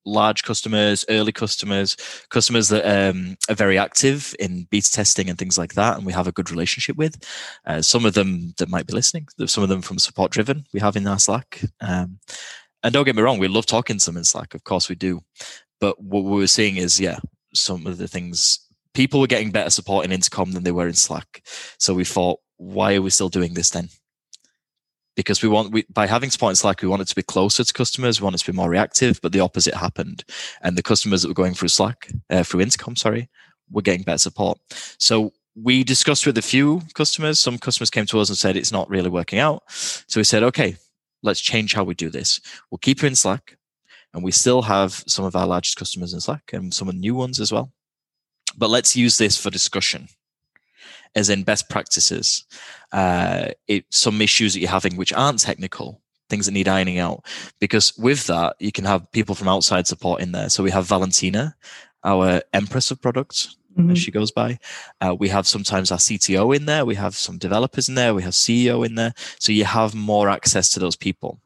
large 0.05 0.43
customers, 0.43 1.03
early 1.09 1.31
customers, 1.31 1.97
customers 2.29 2.69
that 2.69 2.85
um, 2.85 3.37
are 3.49 3.55
very 3.55 3.77
active 3.77 4.35
in 4.39 4.67
beta 4.69 4.91
testing 4.91 5.29
and 5.29 5.37
things 5.37 5.57
like 5.57 5.73
that, 5.73 5.97
and 5.97 6.05
we 6.05 6.13
have 6.13 6.27
a 6.27 6.31
good 6.31 6.51
relationship 6.51 6.95
with. 6.95 7.23
Uh, 7.65 7.81
some 7.81 8.05
of 8.05 8.13
them 8.13 8.53
that 8.57 8.69
might 8.69 8.87
be 8.87 8.93
listening, 8.93 9.27
some 9.45 9.63
of 9.63 9.69
them 9.69 9.81
from 9.81 9.99
support 9.99 10.31
driven, 10.31 10.65
we 10.73 10.79
have 10.79 10.95
in 10.95 11.07
our 11.07 11.19
Slack. 11.19 11.61
Um, 11.81 12.19
and 12.83 12.93
don't 12.93 13.05
get 13.05 13.15
me 13.15 13.21
wrong, 13.21 13.39
we 13.39 13.47
love 13.47 13.65
talking 13.65 13.97
to 13.97 14.05
them 14.05 14.17
in 14.17 14.23
Slack, 14.23 14.53
of 14.53 14.63
course 14.63 14.89
we 14.89 14.95
do. 14.95 15.21
But 15.79 16.01
what 16.01 16.23
we 16.23 16.31
were 16.31 16.47
seeing 16.47 16.77
is, 16.77 16.99
yeah, 16.99 17.19
some 17.53 17.87
of 17.87 17.97
the 17.97 18.07
things 18.07 18.59
people 18.93 19.19
were 19.19 19.27
getting 19.27 19.51
better 19.51 19.69
support 19.69 20.05
in 20.05 20.11
Intercom 20.11 20.53
than 20.53 20.63
they 20.63 20.71
were 20.71 20.87
in 20.87 20.93
Slack. 20.93 21.43
So 21.77 21.93
we 21.93 22.05
thought, 22.05 22.39
why 22.57 22.95
are 22.95 23.01
we 23.01 23.09
still 23.09 23.29
doing 23.29 23.53
this 23.53 23.69
then? 23.71 23.89
Because 25.15 25.41
we 25.41 25.49
want 25.49 25.71
we, 25.71 25.85
by 25.89 26.07
having 26.07 26.27
in 26.29 26.55
Slack, 26.55 26.81
we 26.81 26.87
wanted 26.87 27.07
to 27.07 27.15
be 27.15 27.23
closer 27.23 27.63
to 27.63 27.73
customers, 27.73 28.19
we 28.19 28.25
wanted 28.25 28.39
to 28.39 28.51
be 28.51 28.55
more 28.55 28.69
reactive, 28.69 29.19
but 29.21 29.31
the 29.31 29.39
opposite 29.39 29.73
happened, 29.73 30.23
and 30.61 30.77
the 30.77 30.83
customers 30.83 31.21
that 31.21 31.27
were 31.29 31.33
going 31.33 31.53
through 31.53 31.69
Slack, 31.69 32.11
uh, 32.29 32.43
through 32.43 32.61
Intercom, 32.61 32.95
sorry, 32.95 33.29
were 33.71 33.81
getting 33.81 34.03
better 34.03 34.17
support. 34.17 34.59
So 34.97 35.33
we 35.55 35.83
discussed 35.83 36.25
with 36.25 36.37
a 36.37 36.41
few 36.41 36.81
customers. 36.93 37.39
Some 37.39 37.57
customers 37.57 37.89
came 37.89 38.05
to 38.07 38.19
us 38.19 38.29
and 38.29 38.37
said 38.37 38.57
it's 38.57 38.71
not 38.71 38.89
really 38.89 39.09
working 39.09 39.39
out. 39.39 39.63
So 39.71 40.19
we 40.19 40.25
said, 40.25 40.43
okay, 40.43 40.75
let's 41.23 41.39
change 41.39 41.73
how 41.73 41.83
we 41.83 41.95
do 41.95 42.09
this. 42.09 42.41
We'll 42.69 42.79
keep 42.79 43.01
you 43.01 43.07
in 43.07 43.15
Slack, 43.15 43.57
and 44.13 44.23
we 44.23 44.31
still 44.31 44.63
have 44.63 45.03
some 45.07 45.25
of 45.25 45.35
our 45.35 45.47
largest 45.47 45.77
customers 45.77 46.13
in 46.13 46.19
Slack 46.19 46.51
and 46.53 46.73
some 46.73 46.89
of 46.89 46.95
the 46.95 46.99
new 46.99 47.15
ones 47.15 47.39
as 47.39 47.51
well. 47.51 47.71
But 48.57 48.69
let's 48.69 48.95
use 48.95 49.17
this 49.17 49.37
for 49.37 49.49
discussion 49.49 50.07
as 51.15 51.29
in 51.29 51.43
best 51.43 51.69
practices. 51.69 52.45
Uh, 52.91 53.49
it, 53.67 53.85
some 53.89 54.21
issues 54.21 54.53
that 54.53 54.59
you're 54.59 54.69
having 54.69 54.97
which 54.97 55.13
aren't 55.13 55.39
technical, 55.39 56.01
things 56.29 56.45
that 56.45 56.51
need 56.51 56.67
ironing 56.67 56.99
out. 56.99 57.25
Because 57.59 57.97
with 57.97 58.27
that, 58.27 58.55
you 58.59 58.71
can 58.71 58.85
have 58.85 59.11
people 59.11 59.35
from 59.35 59.47
outside 59.47 59.87
support 59.87 60.21
in 60.21 60.31
there. 60.31 60.49
So 60.49 60.63
we 60.63 60.71
have 60.71 60.87
Valentina, 60.87 61.55
our 62.03 62.41
empress 62.53 62.91
of 62.91 63.01
products, 63.01 63.57
mm-hmm. 63.77 63.91
as 63.91 63.99
she 63.99 64.11
goes 64.11 64.31
by. 64.31 64.59
Uh, 65.01 65.15
we 65.17 65.29
have 65.29 65.47
sometimes 65.47 65.91
our 65.91 65.97
CTO 65.97 66.55
in 66.55 66.65
there. 66.65 66.85
We 66.85 66.95
have 66.95 67.15
some 67.15 67.37
developers 67.37 67.89
in 67.89 67.95
there. 67.95 68.13
We 68.13 68.23
have 68.23 68.33
CEO 68.33 68.85
in 68.85 68.95
there. 68.95 69.13
So 69.39 69.51
you 69.51 69.65
have 69.65 69.95
more 69.95 70.29
access 70.29 70.69
to 70.69 70.79
those 70.79 70.95
people 70.95 71.39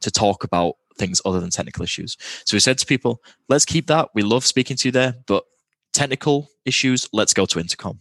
to 0.00 0.10
talk 0.10 0.44
about 0.44 0.76
things 0.96 1.20
other 1.24 1.40
than 1.40 1.50
technical 1.50 1.82
issues. 1.82 2.16
So 2.44 2.54
we 2.56 2.60
said 2.60 2.78
to 2.78 2.86
people, 2.86 3.22
let's 3.48 3.64
keep 3.64 3.86
that. 3.86 4.10
We 4.14 4.22
love 4.22 4.44
speaking 4.44 4.76
to 4.78 4.88
you 4.88 4.92
there, 4.92 5.14
but 5.26 5.44
technical 5.92 6.48
issues, 6.64 7.08
let's 7.12 7.32
go 7.32 7.46
to 7.46 7.58
intercom. 7.58 8.00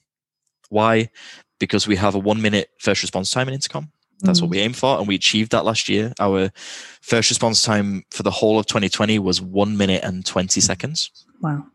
Why? 0.70 1.10
Because 1.60 1.88
we 1.88 1.96
have 1.98 2.16
a 2.16 2.20
one 2.20 2.42
minute 2.42 2.70
first 2.80 3.02
response 3.02 3.32
time 3.32 3.48
in 3.48 3.54
intercom. 3.54 3.92
That's 4.22 4.40
mm. 4.40 4.44
what 4.44 4.52
we 4.52 4.60
aim 4.60 4.74
for, 4.74 4.98
and 4.98 5.08
we 5.08 5.16
achieved 5.16 5.52
that 5.52 5.66
last 5.66 5.88
year. 5.88 6.14
Our 6.20 6.52
first 7.02 7.30
response 7.30 7.64
time 7.64 8.04
for 8.12 8.24
the 8.24 8.32
whole 8.32 8.60
of 8.60 8.66
2020 8.66 9.20
was 9.20 9.42
one 9.42 9.78
minute 9.78 10.04
and 10.04 10.26
20 10.26 10.60
seconds. 10.62 11.12
Wow. 11.42 11.66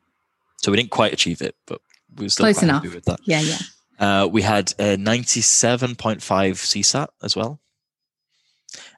So 0.58 0.70
we 0.70 0.76
didn't 0.76 0.90
quite 0.90 1.12
achieve 1.12 1.40
it, 1.42 1.56
but 1.66 1.80
we 2.16 2.26
were 2.26 2.28
still 2.30 2.44
close 2.44 2.62
enough. 2.62 2.82
with 2.82 3.04
that. 3.04 3.20
Yeah, 3.24 3.40
yeah. 3.40 3.58
Uh, 3.98 4.26
we 4.26 4.42
had 4.42 4.72
a 4.78 4.96
97.5 4.96 6.18
CSAT 6.20 7.08
as 7.22 7.36
well. 7.36 7.60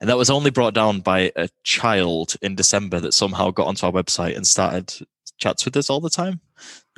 And 0.01 0.09
that 0.09 0.17
was 0.17 0.31
only 0.31 0.51
brought 0.51 0.75
down 0.75 1.01
by 1.01 1.33
a 1.37 1.49
child 1.63 2.37
in 2.41 2.55
December 2.55 3.01
that 3.01 3.13
somehow 3.13 3.51
got 3.51 3.67
onto 3.67 3.87
our 3.87 3.93
website 3.93 4.37
and 4.37 4.47
started 4.47 4.93
chats 5.39 5.65
with 5.65 5.77
us 5.77 5.91
all 5.91 6.01
the 6.01 6.11
time. 6.11 6.41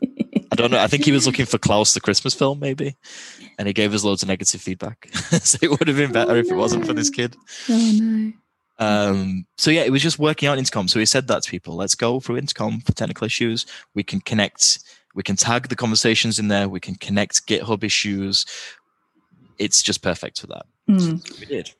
I 0.50 0.57
don't 0.57 0.71
know. 0.71 0.78
I 0.78 0.87
think 0.87 1.05
he 1.05 1.12
was 1.12 1.26
looking 1.26 1.47
for 1.47 1.59
Klaus 1.59 1.95
the 1.95 2.00
Christmas 2.00 2.35
film, 2.35 2.59
maybe, 2.61 2.97
and 3.59 3.67
he 3.67 3.75
gave 3.75 3.93
us 3.93 4.05
loads 4.05 4.23
of 4.23 4.28
negative 4.28 4.61
feedback. 4.61 5.09
so 5.14 5.59
it 5.61 5.71
would 5.71 5.88
have 5.88 5.97
been 5.97 6.12
better 6.12 6.33
oh, 6.33 6.37
if 6.37 6.50
it 6.50 6.55
wasn't 6.55 6.87
for 6.87 6.93
this 6.93 7.11
kid. 7.11 7.37
Oh 7.69 7.93
no. 8.00 8.33
Um, 8.78 9.47
so 9.57 9.71
yeah, 9.71 9.83
it 9.83 9.90
was 9.90 10.02
just 10.02 10.19
working 10.19 10.49
out 10.49 10.59
intercom. 10.59 10.88
So 10.88 11.00
we 11.00 11.07
said 11.07 11.26
that 11.28 11.43
to 11.43 11.50
people. 11.50 11.75
Let's 11.75 11.95
go 11.95 12.21
through 12.21 12.38
intercom 12.38 12.81
for 12.81 12.93
technical 12.93 13.26
issues. 13.26 13.67
We 13.95 14.02
can 14.02 14.21
connect. 14.21 14.81
We 15.14 15.23
can 15.23 15.37
tag 15.37 15.69
the 15.69 15.76
conversations 15.76 16.38
in 16.38 16.49
there. 16.49 16.69
We 16.69 16.81
can 16.81 16.95
connect 16.95 17.47
GitHub 17.47 17.83
issues. 17.83 18.47
It's 19.59 19.83
just 19.83 20.02
perfect 20.02 20.40
for 20.40 20.47
that. 20.49 20.67
Mm. 20.88 21.40
we 21.40 21.47
did. 21.47 21.73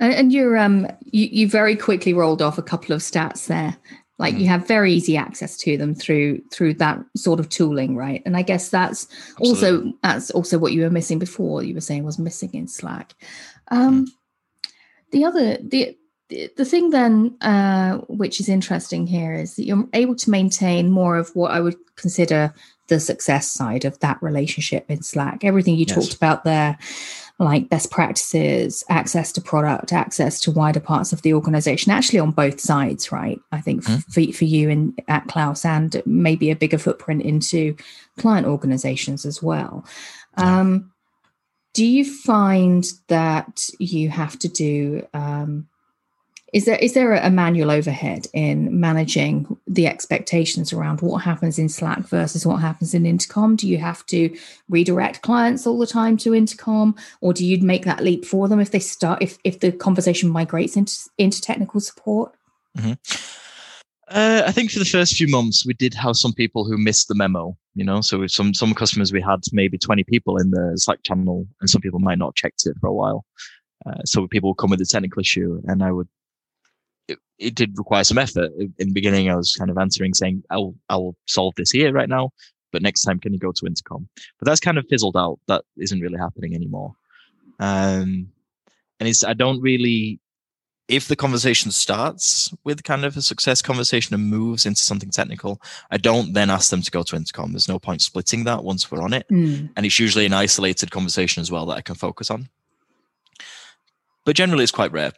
And 0.00 0.32
you're 0.32 0.56
um 0.56 0.86
you, 1.04 1.28
you 1.30 1.48
very 1.48 1.76
quickly 1.76 2.14
rolled 2.14 2.40
off 2.40 2.56
a 2.56 2.62
couple 2.62 2.94
of 2.94 3.02
stats 3.02 3.46
there. 3.46 3.76
Like 4.20 4.34
mm. 4.34 4.40
you 4.40 4.46
have 4.48 4.68
very 4.68 4.92
easy 4.92 5.16
access 5.16 5.56
to 5.56 5.78
them 5.78 5.94
through 5.94 6.42
through 6.52 6.74
that 6.74 7.02
sort 7.16 7.40
of 7.40 7.48
tooling, 7.48 7.96
right? 7.96 8.22
And 8.26 8.36
I 8.36 8.42
guess 8.42 8.68
that's 8.68 9.08
Absolutely. 9.40 9.48
also 9.48 9.92
that's 10.02 10.30
also 10.30 10.58
what 10.58 10.72
you 10.72 10.82
were 10.82 10.90
missing 10.90 11.18
before. 11.18 11.62
You 11.62 11.74
were 11.74 11.80
saying 11.80 12.04
was 12.04 12.18
missing 12.18 12.50
in 12.52 12.68
Slack. 12.68 13.14
Um, 13.68 14.04
mm. 14.04 14.10
The 15.12 15.24
other 15.24 15.56
the 15.62 15.96
the 16.28 16.64
thing 16.66 16.90
then 16.90 17.34
uh, 17.40 17.98
which 18.08 18.40
is 18.40 18.48
interesting 18.50 19.06
here 19.06 19.32
is 19.32 19.56
that 19.56 19.64
you're 19.64 19.88
able 19.94 20.14
to 20.16 20.30
maintain 20.30 20.90
more 20.90 21.16
of 21.16 21.34
what 21.34 21.52
I 21.52 21.60
would 21.60 21.76
consider 21.96 22.52
the 22.88 23.00
success 23.00 23.50
side 23.50 23.86
of 23.86 23.98
that 24.00 24.22
relationship 24.22 24.84
in 24.90 25.02
Slack. 25.02 25.44
Everything 25.44 25.76
you 25.76 25.86
yes. 25.88 25.94
talked 25.94 26.14
about 26.14 26.44
there, 26.44 26.76
like 27.40 27.70
best 27.70 27.90
practices, 27.90 28.84
access 28.90 29.32
to 29.32 29.40
product, 29.40 29.94
access 29.94 30.38
to 30.40 30.50
wider 30.50 30.78
parts 30.78 31.10
of 31.10 31.22
the 31.22 31.32
organization, 31.32 31.90
actually 31.90 32.18
on 32.18 32.30
both 32.30 32.60
sides, 32.60 33.10
right? 33.10 33.40
I 33.50 33.62
think 33.62 33.82
mm-hmm. 33.82 33.96
for, 34.10 34.32
for 34.36 34.44
you 34.44 34.68
and 34.68 35.00
at 35.08 35.26
Klaus 35.26 35.64
and 35.64 36.02
maybe 36.04 36.50
a 36.50 36.56
bigger 36.56 36.76
footprint 36.76 37.22
into 37.22 37.74
client 38.18 38.46
organizations 38.46 39.24
as 39.24 39.42
well. 39.42 39.86
Um, 40.36 40.92
do 41.72 41.86
you 41.86 42.04
find 42.04 42.84
that 43.08 43.70
you 43.78 44.10
have 44.10 44.38
to 44.40 44.48
do 44.48 45.06
um, 45.14 45.66
is 46.52 46.64
there 46.64 46.76
is 46.76 46.94
there 46.94 47.12
a 47.12 47.30
manual 47.30 47.70
overhead 47.70 48.26
in 48.32 48.80
managing 48.80 49.56
the 49.66 49.86
expectations 49.86 50.72
around 50.72 51.00
what 51.00 51.18
happens 51.18 51.58
in 51.58 51.68
Slack 51.68 52.00
versus 52.00 52.44
what 52.44 52.60
happens 52.60 52.92
in 52.94 53.06
Intercom? 53.06 53.56
Do 53.56 53.68
you 53.68 53.78
have 53.78 54.04
to 54.06 54.36
redirect 54.68 55.22
clients 55.22 55.66
all 55.66 55.78
the 55.78 55.86
time 55.86 56.16
to 56.18 56.34
Intercom, 56.34 56.96
or 57.20 57.32
do 57.32 57.46
you 57.46 57.60
make 57.62 57.84
that 57.84 58.02
leap 58.02 58.24
for 58.24 58.48
them 58.48 58.60
if 58.60 58.72
they 58.72 58.80
start 58.80 59.22
if 59.22 59.38
if 59.44 59.60
the 59.60 59.70
conversation 59.70 60.28
migrates 60.28 60.76
into 60.76 60.94
into 61.18 61.40
technical 61.40 61.80
support? 61.80 62.34
Mm-hmm. 62.76 62.92
Uh, 64.08 64.42
I 64.44 64.50
think 64.50 64.72
for 64.72 64.80
the 64.80 64.84
first 64.84 65.16
few 65.16 65.28
months 65.28 65.64
we 65.64 65.74
did 65.74 65.94
have 65.94 66.16
some 66.16 66.32
people 66.32 66.64
who 66.64 66.76
missed 66.76 67.06
the 67.06 67.14
memo. 67.14 67.56
You 67.76 67.84
know, 67.84 68.00
so 68.00 68.18
with 68.18 68.32
some 68.32 68.54
some 68.54 68.74
customers 68.74 69.12
we 69.12 69.22
had 69.22 69.40
maybe 69.52 69.78
twenty 69.78 70.02
people 70.02 70.36
in 70.36 70.50
the 70.50 70.72
Slack 70.74 71.04
channel, 71.04 71.46
and 71.60 71.70
some 71.70 71.80
people 71.80 72.00
might 72.00 72.18
not 72.18 72.34
checked 72.34 72.66
it 72.66 72.76
for 72.80 72.88
a 72.88 72.94
while. 72.94 73.24
Uh, 73.86 74.02
so 74.04 74.26
people 74.26 74.50
would 74.50 74.58
come 74.58 74.70
with 74.70 74.80
a 74.80 74.84
technical 74.84 75.20
issue, 75.20 75.62
and 75.66 75.82
I 75.82 75.92
would 75.92 76.08
it, 77.10 77.18
it 77.38 77.54
did 77.54 77.76
require 77.76 78.04
some 78.04 78.18
effort. 78.18 78.50
In 78.58 78.88
the 78.88 78.92
beginning, 78.92 79.30
I 79.30 79.36
was 79.36 79.56
kind 79.56 79.70
of 79.70 79.78
answering 79.78 80.14
saying, 80.14 80.42
I'll, 80.50 80.74
I'll 80.88 81.14
solve 81.26 81.54
this 81.56 81.70
here 81.70 81.92
right 81.92 82.08
now, 82.08 82.30
but 82.72 82.82
next 82.82 83.02
time, 83.02 83.18
can 83.18 83.32
you 83.32 83.38
go 83.38 83.52
to 83.52 83.66
intercom? 83.66 84.08
But 84.38 84.46
that's 84.46 84.60
kind 84.60 84.78
of 84.78 84.86
fizzled 84.88 85.16
out. 85.16 85.38
That 85.48 85.64
isn't 85.76 86.00
really 86.00 86.18
happening 86.18 86.54
anymore. 86.54 86.94
Um, 87.58 88.30
and 88.98 89.08
it's, 89.08 89.24
I 89.24 89.34
don't 89.34 89.60
really, 89.60 90.20
if 90.88 91.08
the 91.08 91.16
conversation 91.16 91.70
starts 91.70 92.52
with 92.64 92.82
kind 92.84 93.04
of 93.04 93.16
a 93.16 93.22
success 93.22 93.62
conversation 93.62 94.14
and 94.14 94.24
moves 94.28 94.66
into 94.66 94.82
something 94.82 95.10
technical, 95.10 95.60
I 95.90 95.98
don't 95.98 96.32
then 96.32 96.50
ask 96.50 96.70
them 96.70 96.82
to 96.82 96.90
go 96.90 97.02
to 97.02 97.16
intercom. 97.16 97.52
There's 97.52 97.68
no 97.68 97.78
point 97.78 98.02
splitting 98.02 98.44
that 98.44 98.64
once 98.64 98.90
we're 98.90 99.02
on 99.02 99.12
it. 99.12 99.26
Mm. 99.30 99.70
And 99.76 99.86
it's 99.86 100.00
usually 100.00 100.26
an 100.26 100.32
isolated 100.32 100.90
conversation 100.90 101.40
as 101.40 101.50
well 101.50 101.66
that 101.66 101.76
I 101.76 101.82
can 101.82 101.94
focus 101.94 102.30
on. 102.30 102.48
But 104.24 104.36
generally, 104.36 104.64
it's 104.64 104.72
quite 104.72 104.92
rare 104.92 105.12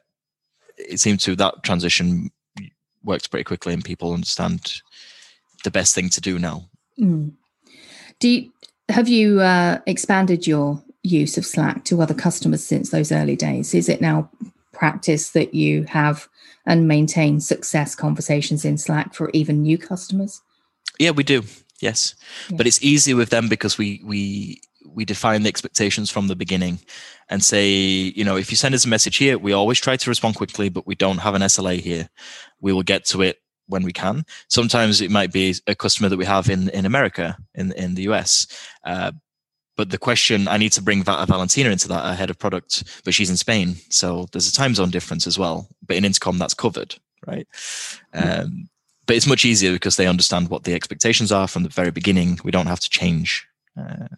it 0.89 1.01
seems 1.01 1.23
to 1.25 1.37
that 1.37 1.62
transition 1.62 2.31
works 3.05 3.27
pretty 3.27 3.45
quickly 3.45 3.75
and 3.75 3.85
people 3.85 4.12
understand 4.12 4.81
the 5.65 5.71
best 5.71 5.95
thing 5.95 6.09
to 6.11 6.21
do 6.21 6.39
now. 6.39 6.69
Mm. 6.99 7.33
Do 8.21 8.29
you, 8.29 8.53
have 8.89 9.09
you 9.09 9.41
uh, 9.41 9.79
expanded 9.87 10.47
your 10.47 10.83
use 11.03 11.37
of 11.37 11.47
Slack 11.47 11.85
to 11.85 12.01
other 12.01 12.15
customers 12.15 12.65
since 12.65 12.91
those 12.91 13.12
early 13.12 13.37
days? 13.37 13.75
Is 13.75 13.89
it 13.89 14.01
now 14.01 14.31
practice 14.73 15.31
that 15.31 15.55
you 15.55 15.85
have 15.85 16.29
and 16.67 16.87
maintain 16.87 17.41
success 17.41 17.95
conversations 17.95 18.65
in 18.65 18.79
Slack 18.79 19.15
for 19.15 19.31
even 19.33 19.62
new 19.62 19.79
customers? 19.79 20.41
Yeah, 20.99 21.11
we 21.11 21.25
do. 21.25 21.43
Yes, 21.81 22.15
yeah. 22.49 22.57
but 22.57 22.67
it's 22.69 22.83
easier 22.83 23.17
with 23.17 23.31
them 23.31 23.49
because 23.49 23.77
we 23.77 24.01
we 24.05 24.61
we 24.87 25.05
define 25.05 25.43
the 25.43 25.49
expectations 25.49 26.11
from 26.11 26.29
the 26.29 26.37
beginning 26.37 26.81
and 27.29 27.43
say, 27.43 27.69
you 27.69 28.25
know, 28.25 28.37
if 28.37 28.51
you 28.51 28.57
send 28.57 28.75
us 28.75 28.85
a 28.85 28.89
message 28.89 29.17
here, 29.17 29.39
we 29.39 29.53
always 29.53 29.81
try 29.81 29.97
to 29.97 30.11
respond 30.11 30.37
quickly, 30.37 30.69
but 30.69 30.87
we 30.87 30.95
don't 30.95 31.19
have 31.19 31.35
an 31.35 31.43
SLA 31.43 31.81
here. 31.81 32.09
We 32.61 32.73
will 32.73 32.83
get 32.83 33.05
to 33.07 33.23
it 33.23 33.39
when 33.67 33.83
we 33.83 33.93
can. 33.93 34.25
Sometimes 34.49 35.01
it 35.01 35.11
might 35.11 35.33
be 35.33 35.55
a 35.67 35.75
customer 35.75 36.09
that 36.09 36.19
we 36.19 36.25
have 36.25 36.51
in, 36.51 36.69
in 36.71 36.87
America, 36.87 37.37
in, 37.55 37.73
in 37.73 37.95
the 37.95 38.03
US. 38.03 38.47
Uh, 38.85 39.12
but 39.77 39.91
the 39.91 39.99
question, 39.99 40.49
I 40.49 40.59
need 40.59 40.73
to 40.73 40.83
bring 40.83 41.03
Valentina 41.03 41.71
into 41.71 41.89
that, 41.89 42.05
our 42.05 42.15
head 42.15 42.31
of 42.31 42.39
product, 42.39 42.85
but 43.05 43.15
she's 43.15 43.31
in 43.31 43.37
Spain. 43.37 43.77
So 43.89 44.27
there's 44.33 44.49
a 44.49 44.53
time 44.53 44.75
zone 44.75 44.91
difference 44.91 45.27
as 45.27 45.39
well. 45.39 45.69
But 45.87 45.97
in 45.97 46.05
Intercom, 46.05 46.39
that's 46.39 46.55
covered, 46.55 46.97
right? 47.27 47.47
Um, 48.12 48.69
but 49.07 49.17
it's 49.17 49.27
much 49.27 49.45
easier 49.45 49.73
because 49.73 49.97
they 49.97 50.07
understand 50.07 50.49
what 50.49 50.65
the 50.65 50.75
expectations 50.75 51.33
are 51.33 51.49
from 51.49 51.62
the 51.62 51.69
very 51.71 51.91
beginning. 51.91 52.39
We 52.45 52.51
don't 52.51 52.67
have 52.67 52.81
to 52.81 52.91
change 52.91 53.47
uh, 53.79 54.09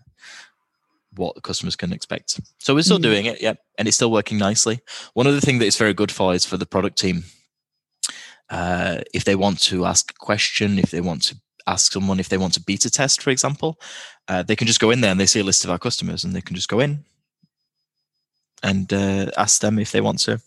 what 1.16 1.35
the 1.35 1.40
customers 1.40 1.76
can 1.76 1.92
expect. 1.92 2.40
So 2.59 2.75
we're 2.75 2.83
still 2.83 2.97
mm-hmm. 2.97 3.02
doing 3.02 3.26
it, 3.26 3.42
yeah, 3.42 3.54
and 3.78 3.88
it's 3.88 3.97
still 3.97 4.11
working 4.11 4.38
nicely. 4.38 4.80
One 5.14 5.26
other 5.26 5.40
thing 5.40 5.59
that 5.59 5.66
it's 5.66 5.78
very 5.78 5.94
good 5.94 6.11
for 6.11 6.35
is 6.35 6.44
for 6.44 6.56
the 6.56 6.66
product 6.66 6.99
team. 6.99 7.25
Uh, 8.50 9.00
if 9.12 9.25
they 9.25 9.35
want 9.35 9.61
to 9.62 9.85
ask 9.87 10.11
a 10.11 10.14
question, 10.14 10.78
if 10.78 10.90
they 10.90 11.00
want 11.00 11.23
to 11.23 11.37
ask 11.66 11.92
someone, 11.92 12.21
if 12.21 12.28
they 12.28 12.38
want 12.38 12.54
to 12.54 12.61
beta 12.61 12.90
test, 12.90 13.23
for 13.23 13.30
example, 13.30 13.80
uh, 14.28 14.42
they 14.42 14.56
can 14.56 14.66
just 14.66 14.80
go 14.80 14.90
in 14.90 15.00
there 15.00 15.11
and 15.11 15.18
they 15.18 15.26
see 15.26 15.40
a 15.40 15.44
list 15.44 15.64
of 15.64 15.71
our 15.71 15.78
customers, 15.78 16.25
and 16.25 16.35
they 16.35 16.42
can 16.42 16.54
just 16.54 16.68
go 16.68 16.80
in 16.80 17.04
and 18.62 18.92
uh, 18.92 19.30
ask 19.37 19.61
them 19.61 19.78
if 19.78 19.92
they 19.92 20.00
want 20.00 20.18
to, 20.18 20.40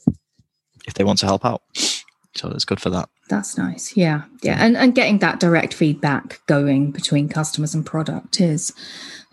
if 0.86 0.94
they 0.94 1.04
want 1.04 1.20
to 1.20 1.26
help 1.26 1.46
out. 1.46 1.64
So 2.36 2.50
it's 2.50 2.66
good 2.66 2.80
for 2.80 2.92
that. 2.92 3.10
That's 3.30 3.58
nice. 3.58 3.98
Yeah, 3.98 4.24
yeah, 4.42 4.58
and 4.64 4.78
and 4.78 4.96
getting 4.96 5.20
that 5.20 5.40
direct 5.40 5.74
feedback 5.74 6.42
going 6.46 6.92
between 6.92 7.28
customers 7.28 7.74
and 7.74 7.86
product 7.86 8.40
is 8.40 8.74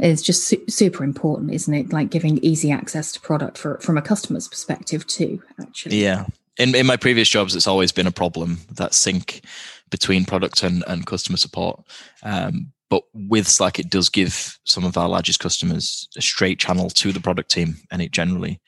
is 0.01 0.23
just 0.23 0.45
su- 0.45 0.65
super 0.69 1.05
important, 1.05 1.53
isn't 1.53 1.73
it? 1.73 1.93
Like 1.93 2.11
giving 2.11 2.39
easy 2.39 2.73
access 2.73 3.13
to 3.13 3.21
product 3.21 3.57
for 3.57 3.79
from 3.79 3.97
a 3.97 4.03
customer's 4.03 4.49
perspective 4.49 5.07
too. 5.07 5.43
Actually, 5.61 6.03
yeah. 6.03 6.27
In 6.59 6.75
in 6.75 6.87
my 6.87 6.97
previous 6.97 7.29
jobs, 7.29 7.55
it's 7.55 7.67
always 7.67 7.93
been 7.93 8.07
a 8.07 8.13
problem 8.13 8.59
that 8.73 8.95
sync 8.95 9.43
between 9.91 10.25
product 10.25 10.63
and, 10.63 10.83
and 10.89 11.07
customer 11.07 11.37
support. 11.37 11.81
Um, 12.23 12.73
but 12.91 13.05
with 13.13 13.47
Slack, 13.47 13.79
it 13.79 13.91
does 13.91 14.09
give 14.09 14.59
some 14.65 14.85
of 14.85 14.97
our 14.97 15.09
largest 15.09 15.41
customers 15.41 16.09
a 16.17 16.23
straight 16.23 16.59
channel 16.59 16.91
to 16.91 17.13
the 17.13 17.21
product 17.21 17.51
team, 17.51 17.77
and 17.91 18.03
it 18.03 18.11
generally. 18.11 18.61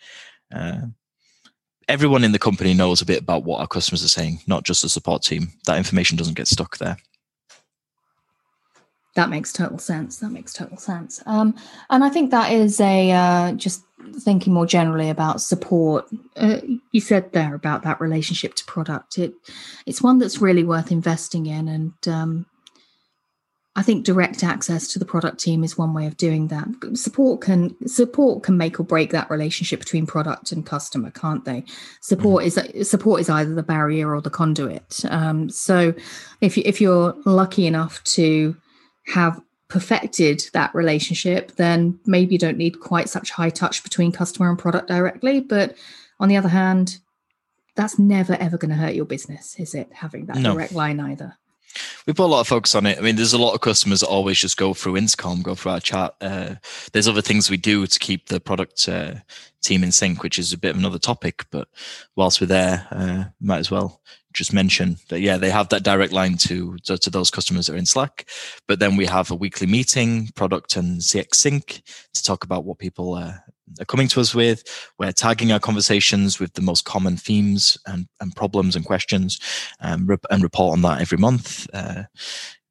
Uh, 0.54 0.82
everyone 1.88 2.24
in 2.24 2.32
the 2.32 2.38
company 2.38 2.74
knows 2.74 3.00
a 3.00 3.06
bit 3.06 3.20
about 3.20 3.44
what 3.44 3.60
our 3.60 3.66
customers 3.66 4.04
are 4.04 4.08
saying, 4.08 4.40
not 4.46 4.64
just 4.64 4.82
the 4.82 4.88
support 4.88 5.22
team. 5.22 5.52
That 5.66 5.78
information 5.78 6.16
doesn't 6.16 6.36
get 6.36 6.48
stuck 6.48 6.78
there. 6.78 6.96
That 9.14 9.30
makes 9.30 9.52
total 9.52 9.78
sense. 9.78 10.18
That 10.18 10.30
makes 10.30 10.52
total 10.52 10.76
sense. 10.76 11.22
Um, 11.24 11.56
and 11.88 12.04
I 12.04 12.10
think 12.10 12.30
that 12.30 12.52
is 12.52 12.80
a 12.80 13.12
uh, 13.12 13.52
just 13.52 13.82
thinking 14.20 14.52
more 14.52 14.66
generally 14.66 15.08
about 15.08 15.40
support, 15.40 16.06
uh, 16.36 16.60
you 16.92 17.00
said 17.00 17.32
there 17.32 17.54
about 17.54 17.82
that 17.84 18.00
relationship 18.00 18.54
to 18.54 18.64
product. 18.66 19.18
It 19.18 19.32
it's 19.86 20.02
one 20.02 20.18
that's 20.18 20.42
really 20.42 20.64
worth 20.64 20.92
investing 20.92 21.46
in, 21.46 21.68
and 21.68 22.08
um, 22.08 22.46
I 23.76 23.82
think 23.82 24.06
direct 24.06 24.42
access 24.42 24.88
to 24.88 24.98
the 24.98 25.04
product 25.04 25.38
team 25.38 25.62
is 25.62 25.76
one 25.76 25.92
way 25.92 26.06
of 26.06 26.16
doing 26.16 26.48
that. 26.48 26.66
Support 26.94 27.42
can 27.42 27.76
support 27.86 28.42
can 28.42 28.56
make 28.56 28.80
or 28.80 28.84
break 28.84 29.10
that 29.10 29.30
relationship 29.30 29.80
between 29.80 30.06
product 30.06 30.50
and 30.50 30.64
customer, 30.64 31.10
can't 31.10 31.44
they? 31.44 31.62
Support 32.00 32.44
mm-hmm. 32.44 32.78
is 32.78 32.90
support 32.90 33.20
is 33.20 33.28
either 33.28 33.54
the 33.54 33.62
barrier 33.62 34.14
or 34.14 34.22
the 34.22 34.30
conduit. 34.30 35.04
Um, 35.10 35.50
so, 35.50 35.92
if 36.40 36.56
you, 36.56 36.62
if 36.64 36.80
you're 36.80 37.14
lucky 37.26 37.66
enough 37.66 38.02
to 38.04 38.56
have 39.08 39.38
perfected 39.68 40.48
that 40.54 40.74
relationship, 40.74 41.52
then 41.56 42.00
maybe 42.06 42.34
you 42.34 42.38
don't 42.38 42.56
need 42.56 42.80
quite 42.80 43.10
such 43.10 43.30
high 43.30 43.50
touch 43.50 43.82
between 43.82 44.10
customer 44.10 44.48
and 44.48 44.58
product 44.58 44.88
directly. 44.88 45.40
But 45.40 45.76
on 46.18 46.30
the 46.30 46.36
other 46.38 46.48
hand, 46.48 46.98
that's 47.74 47.98
never 47.98 48.36
ever 48.40 48.56
going 48.56 48.70
to 48.70 48.76
hurt 48.76 48.94
your 48.94 49.04
business, 49.04 49.54
is 49.60 49.74
it? 49.74 49.92
Having 49.92 50.26
that 50.26 50.38
no. 50.38 50.54
direct 50.54 50.72
line 50.72 50.98
either. 50.98 51.36
We 52.06 52.12
put 52.12 52.24
a 52.24 52.26
lot 52.26 52.40
of 52.40 52.48
focus 52.48 52.74
on 52.74 52.86
it. 52.86 52.98
I 52.98 53.00
mean, 53.00 53.16
there's 53.16 53.32
a 53.32 53.38
lot 53.38 53.54
of 53.54 53.60
customers 53.60 54.00
that 54.00 54.06
always 54.06 54.38
just 54.38 54.56
go 54.56 54.74
through 54.74 54.96
Intercom, 54.96 55.42
go 55.42 55.54
through 55.54 55.72
our 55.72 55.80
chat. 55.80 56.14
Uh, 56.20 56.54
there's 56.92 57.08
other 57.08 57.22
things 57.22 57.50
we 57.50 57.56
do 57.56 57.86
to 57.86 57.98
keep 57.98 58.26
the 58.26 58.40
product 58.40 58.88
uh, 58.88 59.14
team 59.62 59.82
in 59.82 59.92
sync, 59.92 60.22
which 60.22 60.38
is 60.38 60.52
a 60.52 60.58
bit 60.58 60.70
of 60.70 60.76
another 60.76 60.98
topic. 60.98 61.44
But 61.50 61.68
whilst 62.14 62.40
we're 62.40 62.46
there, 62.46 62.86
uh, 62.90 63.24
might 63.40 63.58
as 63.58 63.70
well 63.70 64.00
just 64.32 64.52
mention 64.52 64.98
that 65.08 65.20
yeah, 65.20 65.38
they 65.38 65.50
have 65.50 65.70
that 65.70 65.82
direct 65.82 66.12
line 66.12 66.36
to, 66.36 66.76
to, 66.84 66.98
to 66.98 67.10
those 67.10 67.30
customers 67.30 67.66
that 67.66 67.74
are 67.74 67.78
in 67.78 67.86
Slack. 67.86 68.28
But 68.68 68.78
then 68.78 68.96
we 68.96 69.06
have 69.06 69.30
a 69.30 69.34
weekly 69.34 69.66
meeting, 69.66 70.28
product 70.34 70.76
and 70.76 71.00
CX 71.00 71.34
sync, 71.34 71.82
to 72.14 72.22
talk 72.22 72.44
about 72.44 72.64
what 72.64 72.78
people 72.78 73.14
uh, 73.14 73.32
are 73.80 73.84
coming 73.84 74.08
to 74.08 74.20
us 74.20 74.34
with. 74.34 74.64
We're 74.98 75.12
tagging 75.12 75.52
our 75.52 75.60
conversations 75.60 76.38
with 76.38 76.52
the 76.54 76.62
most 76.62 76.84
common 76.84 77.16
themes 77.16 77.78
and, 77.86 78.08
and 78.20 78.34
problems 78.34 78.76
and 78.76 78.84
questions, 78.84 79.40
um, 79.80 80.08
and 80.30 80.42
report 80.42 80.72
on 80.72 80.82
that 80.82 81.00
every 81.00 81.18
month. 81.18 81.68
Uh, 81.72 82.04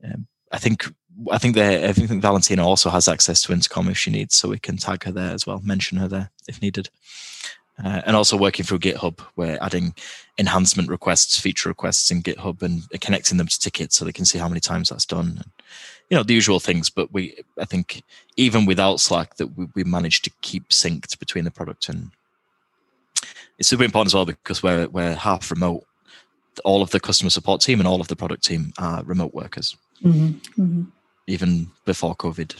um, 0.03 0.27
I 0.51 0.57
think 0.57 0.85
I 1.31 1.37
think 1.37 1.57
I 1.57 1.93
think 1.93 2.21
Valentina 2.21 2.67
also 2.67 2.89
has 2.89 3.07
access 3.07 3.41
to 3.43 3.53
Intercom 3.53 3.89
if 3.89 3.97
she 3.97 4.11
needs, 4.11 4.35
so 4.35 4.49
we 4.49 4.59
can 4.59 4.77
tag 4.77 5.03
her 5.03 5.11
there 5.11 5.31
as 5.31 5.45
well, 5.45 5.61
mention 5.63 5.97
her 5.97 6.07
there 6.07 6.31
if 6.47 6.61
needed. 6.61 6.89
Uh, 7.83 8.01
and 8.05 8.15
also 8.15 8.37
working 8.37 8.63
through 8.63 8.79
GitHub, 8.79 9.19
we're 9.35 9.57
adding 9.59 9.93
enhancement 10.37 10.87
requests, 10.87 11.37
feature 11.39 11.67
requests 11.67 12.09
in 12.09 12.21
GitHub, 12.21 12.61
and 12.61 12.83
connecting 13.01 13.37
them 13.37 13.47
to 13.47 13.59
tickets 13.59 13.97
so 13.97 14.05
they 14.05 14.13
can 14.13 14.23
see 14.23 14.37
how 14.37 14.47
many 14.47 14.61
times 14.61 14.89
that's 14.89 15.05
done. 15.05 15.41
You 16.09 16.17
know 16.17 16.23
the 16.23 16.33
usual 16.33 16.59
things, 16.59 16.89
but 16.89 17.11
we 17.11 17.35
I 17.59 17.65
think 17.65 18.03
even 18.37 18.65
without 18.65 18.99
Slack 18.99 19.35
that 19.37 19.57
we, 19.57 19.67
we 19.75 19.83
managed 19.83 20.23
to 20.25 20.31
keep 20.41 20.69
synced 20.69 21.17
between 21.19 21.45
the 21.45 21.51
product 21.51 21.89
and 21.89 22.11
it's 23.57 23.69
super 23.69 23.83
important 23.83 24.07
as 24.07 24.13
well 24.13 24.25
because 24.25 24.61
we're 24.61 24.87
we're 24.87 25.15
half 25.15 25.49
remote. 25.51 25.85
All 26.63 26.81
of 26.81 26.91
the 26.91 26.99
customer 26.99 27.29
support 27.29 27.61
team 27.61 27.79
and 27.79 27.87
all 27.87 27.99
of 27.99 28.07
the 28.07 28.15
product 28.15 28.43
team 28.45 28.71
are 28.77 29.03
remote 29.03 29.33
workers, 29.33 29.75
mm-hmm. 30.03 30.61
Mm-hmm. 30.61 30.83
even 31.27 31.71
before 31.83 32.15
COVID. 32.15 32.55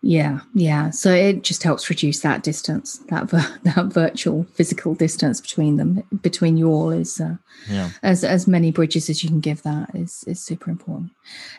Yeah, 0.00 0.40
yeah. 0.54 0.90
So 0.90 1.12
it 1.12 1.42
just 1.42 1.64
helps 1.64 1.90
reduce 1.90 2.20
that 2.20 2.42
distance, 2.42 2.98
that 3.08 3.28
that 3.64 3.86
virtual 3.86 4.44
physical 4.54 4.94
distance 4.94 5.40
between 5.40 5.76
them, 5.76 6.02
between 6.22 6.56
you 6.56 6.68
all 6.68 6.90
is 6.90 7.20
uh, 7.20 7.36
yeah. 7.68 7.90
as 8.02 8.22
as 8.22 8.46
many 8.46 8.70
bridges 8.70 9.10
as 9.10 9.24
you 9.24 9.28
can 9.28 9.40
give. 9.40 9.62
That 9.62 9.90
is 9.94 10.24
is 10.26 10.40
super 10.40 10.70
important. 10.70 11.10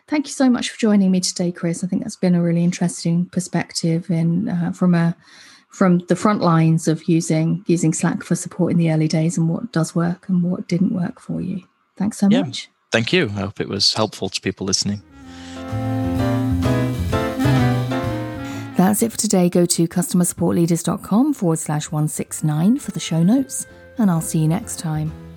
Thank 0.07 0.27
you 0.27 0.31
so 0.31 0.49
much 0.49 0.69
for 0.69 0.79
joining 0.79 1.11
me 1.11 1.19
today, 1.19 1.51
Chris. 1.51 1.83
I 1.83 1.87
think 1.87 2.03
that's 2.03 2.15
been 2.15 2.35
a 2.35 2.41
really 2.41 2.63
interesting 2.63 3.25
perspective 3.25 4.09
in 4.09 4.47
uh, 4.47 4.71
from 4.71 4.95
a 4.95 5.15
from 5.69 5.99
the 6.07 6.15
front 6.15 6.41
lines 6.41 6.87
of 6.87 7.03
using 7.09 7.63
using 7.67 7.93
Slack 7.93 8.23
for 8.23 8.35
support 8.35 8.71
in 8.71 8.77
the 8.77 8.91
early 8.91 9.07
days 9.07 9.37
and 9.37 9.49
what 9.49 9.71
does 9.73 9.93
work 9.93 10.29
and 10.29 10.43
what 10.43 10.67
didn't 10.67 10.93
work 10.93 11.19
for 11.19 11.41
you. 11.41 11.63
Thanks 11.97 12.17
so 12.17 12.29
yeah. 12.29 12.43
much. 12.43 12.69
Thank 12.91 13.11
you. 13.11 13.25
I 13.25 13.41
hope 13.41 13.59
it 13.59 13.67
was 13.69 13.93
helpful 13.93 14.29
to 14.29 14.41
people 14.41 14.65
listening. 14.65 15.03
That's 18.89 19.03
it 19.03 19.11
for 19.11 19.19
today. 19.19 19.49
Go 19.49 19.67
to 19.67 19.87
customersupportleaders.com 19.87 21.35
forward 21.35 21.59
slash 21.59 21.91
169 21.91 22.79
for 22.79 22.89
the 22.89 22.99
show 22.99 23.21
notes, 23.21 23.67
and 23.99 24.09
I'll 24.09 24.19
see 24.19 24.39
you 24.39 24.47
next 24.47 24.79
time. 24.79 25.28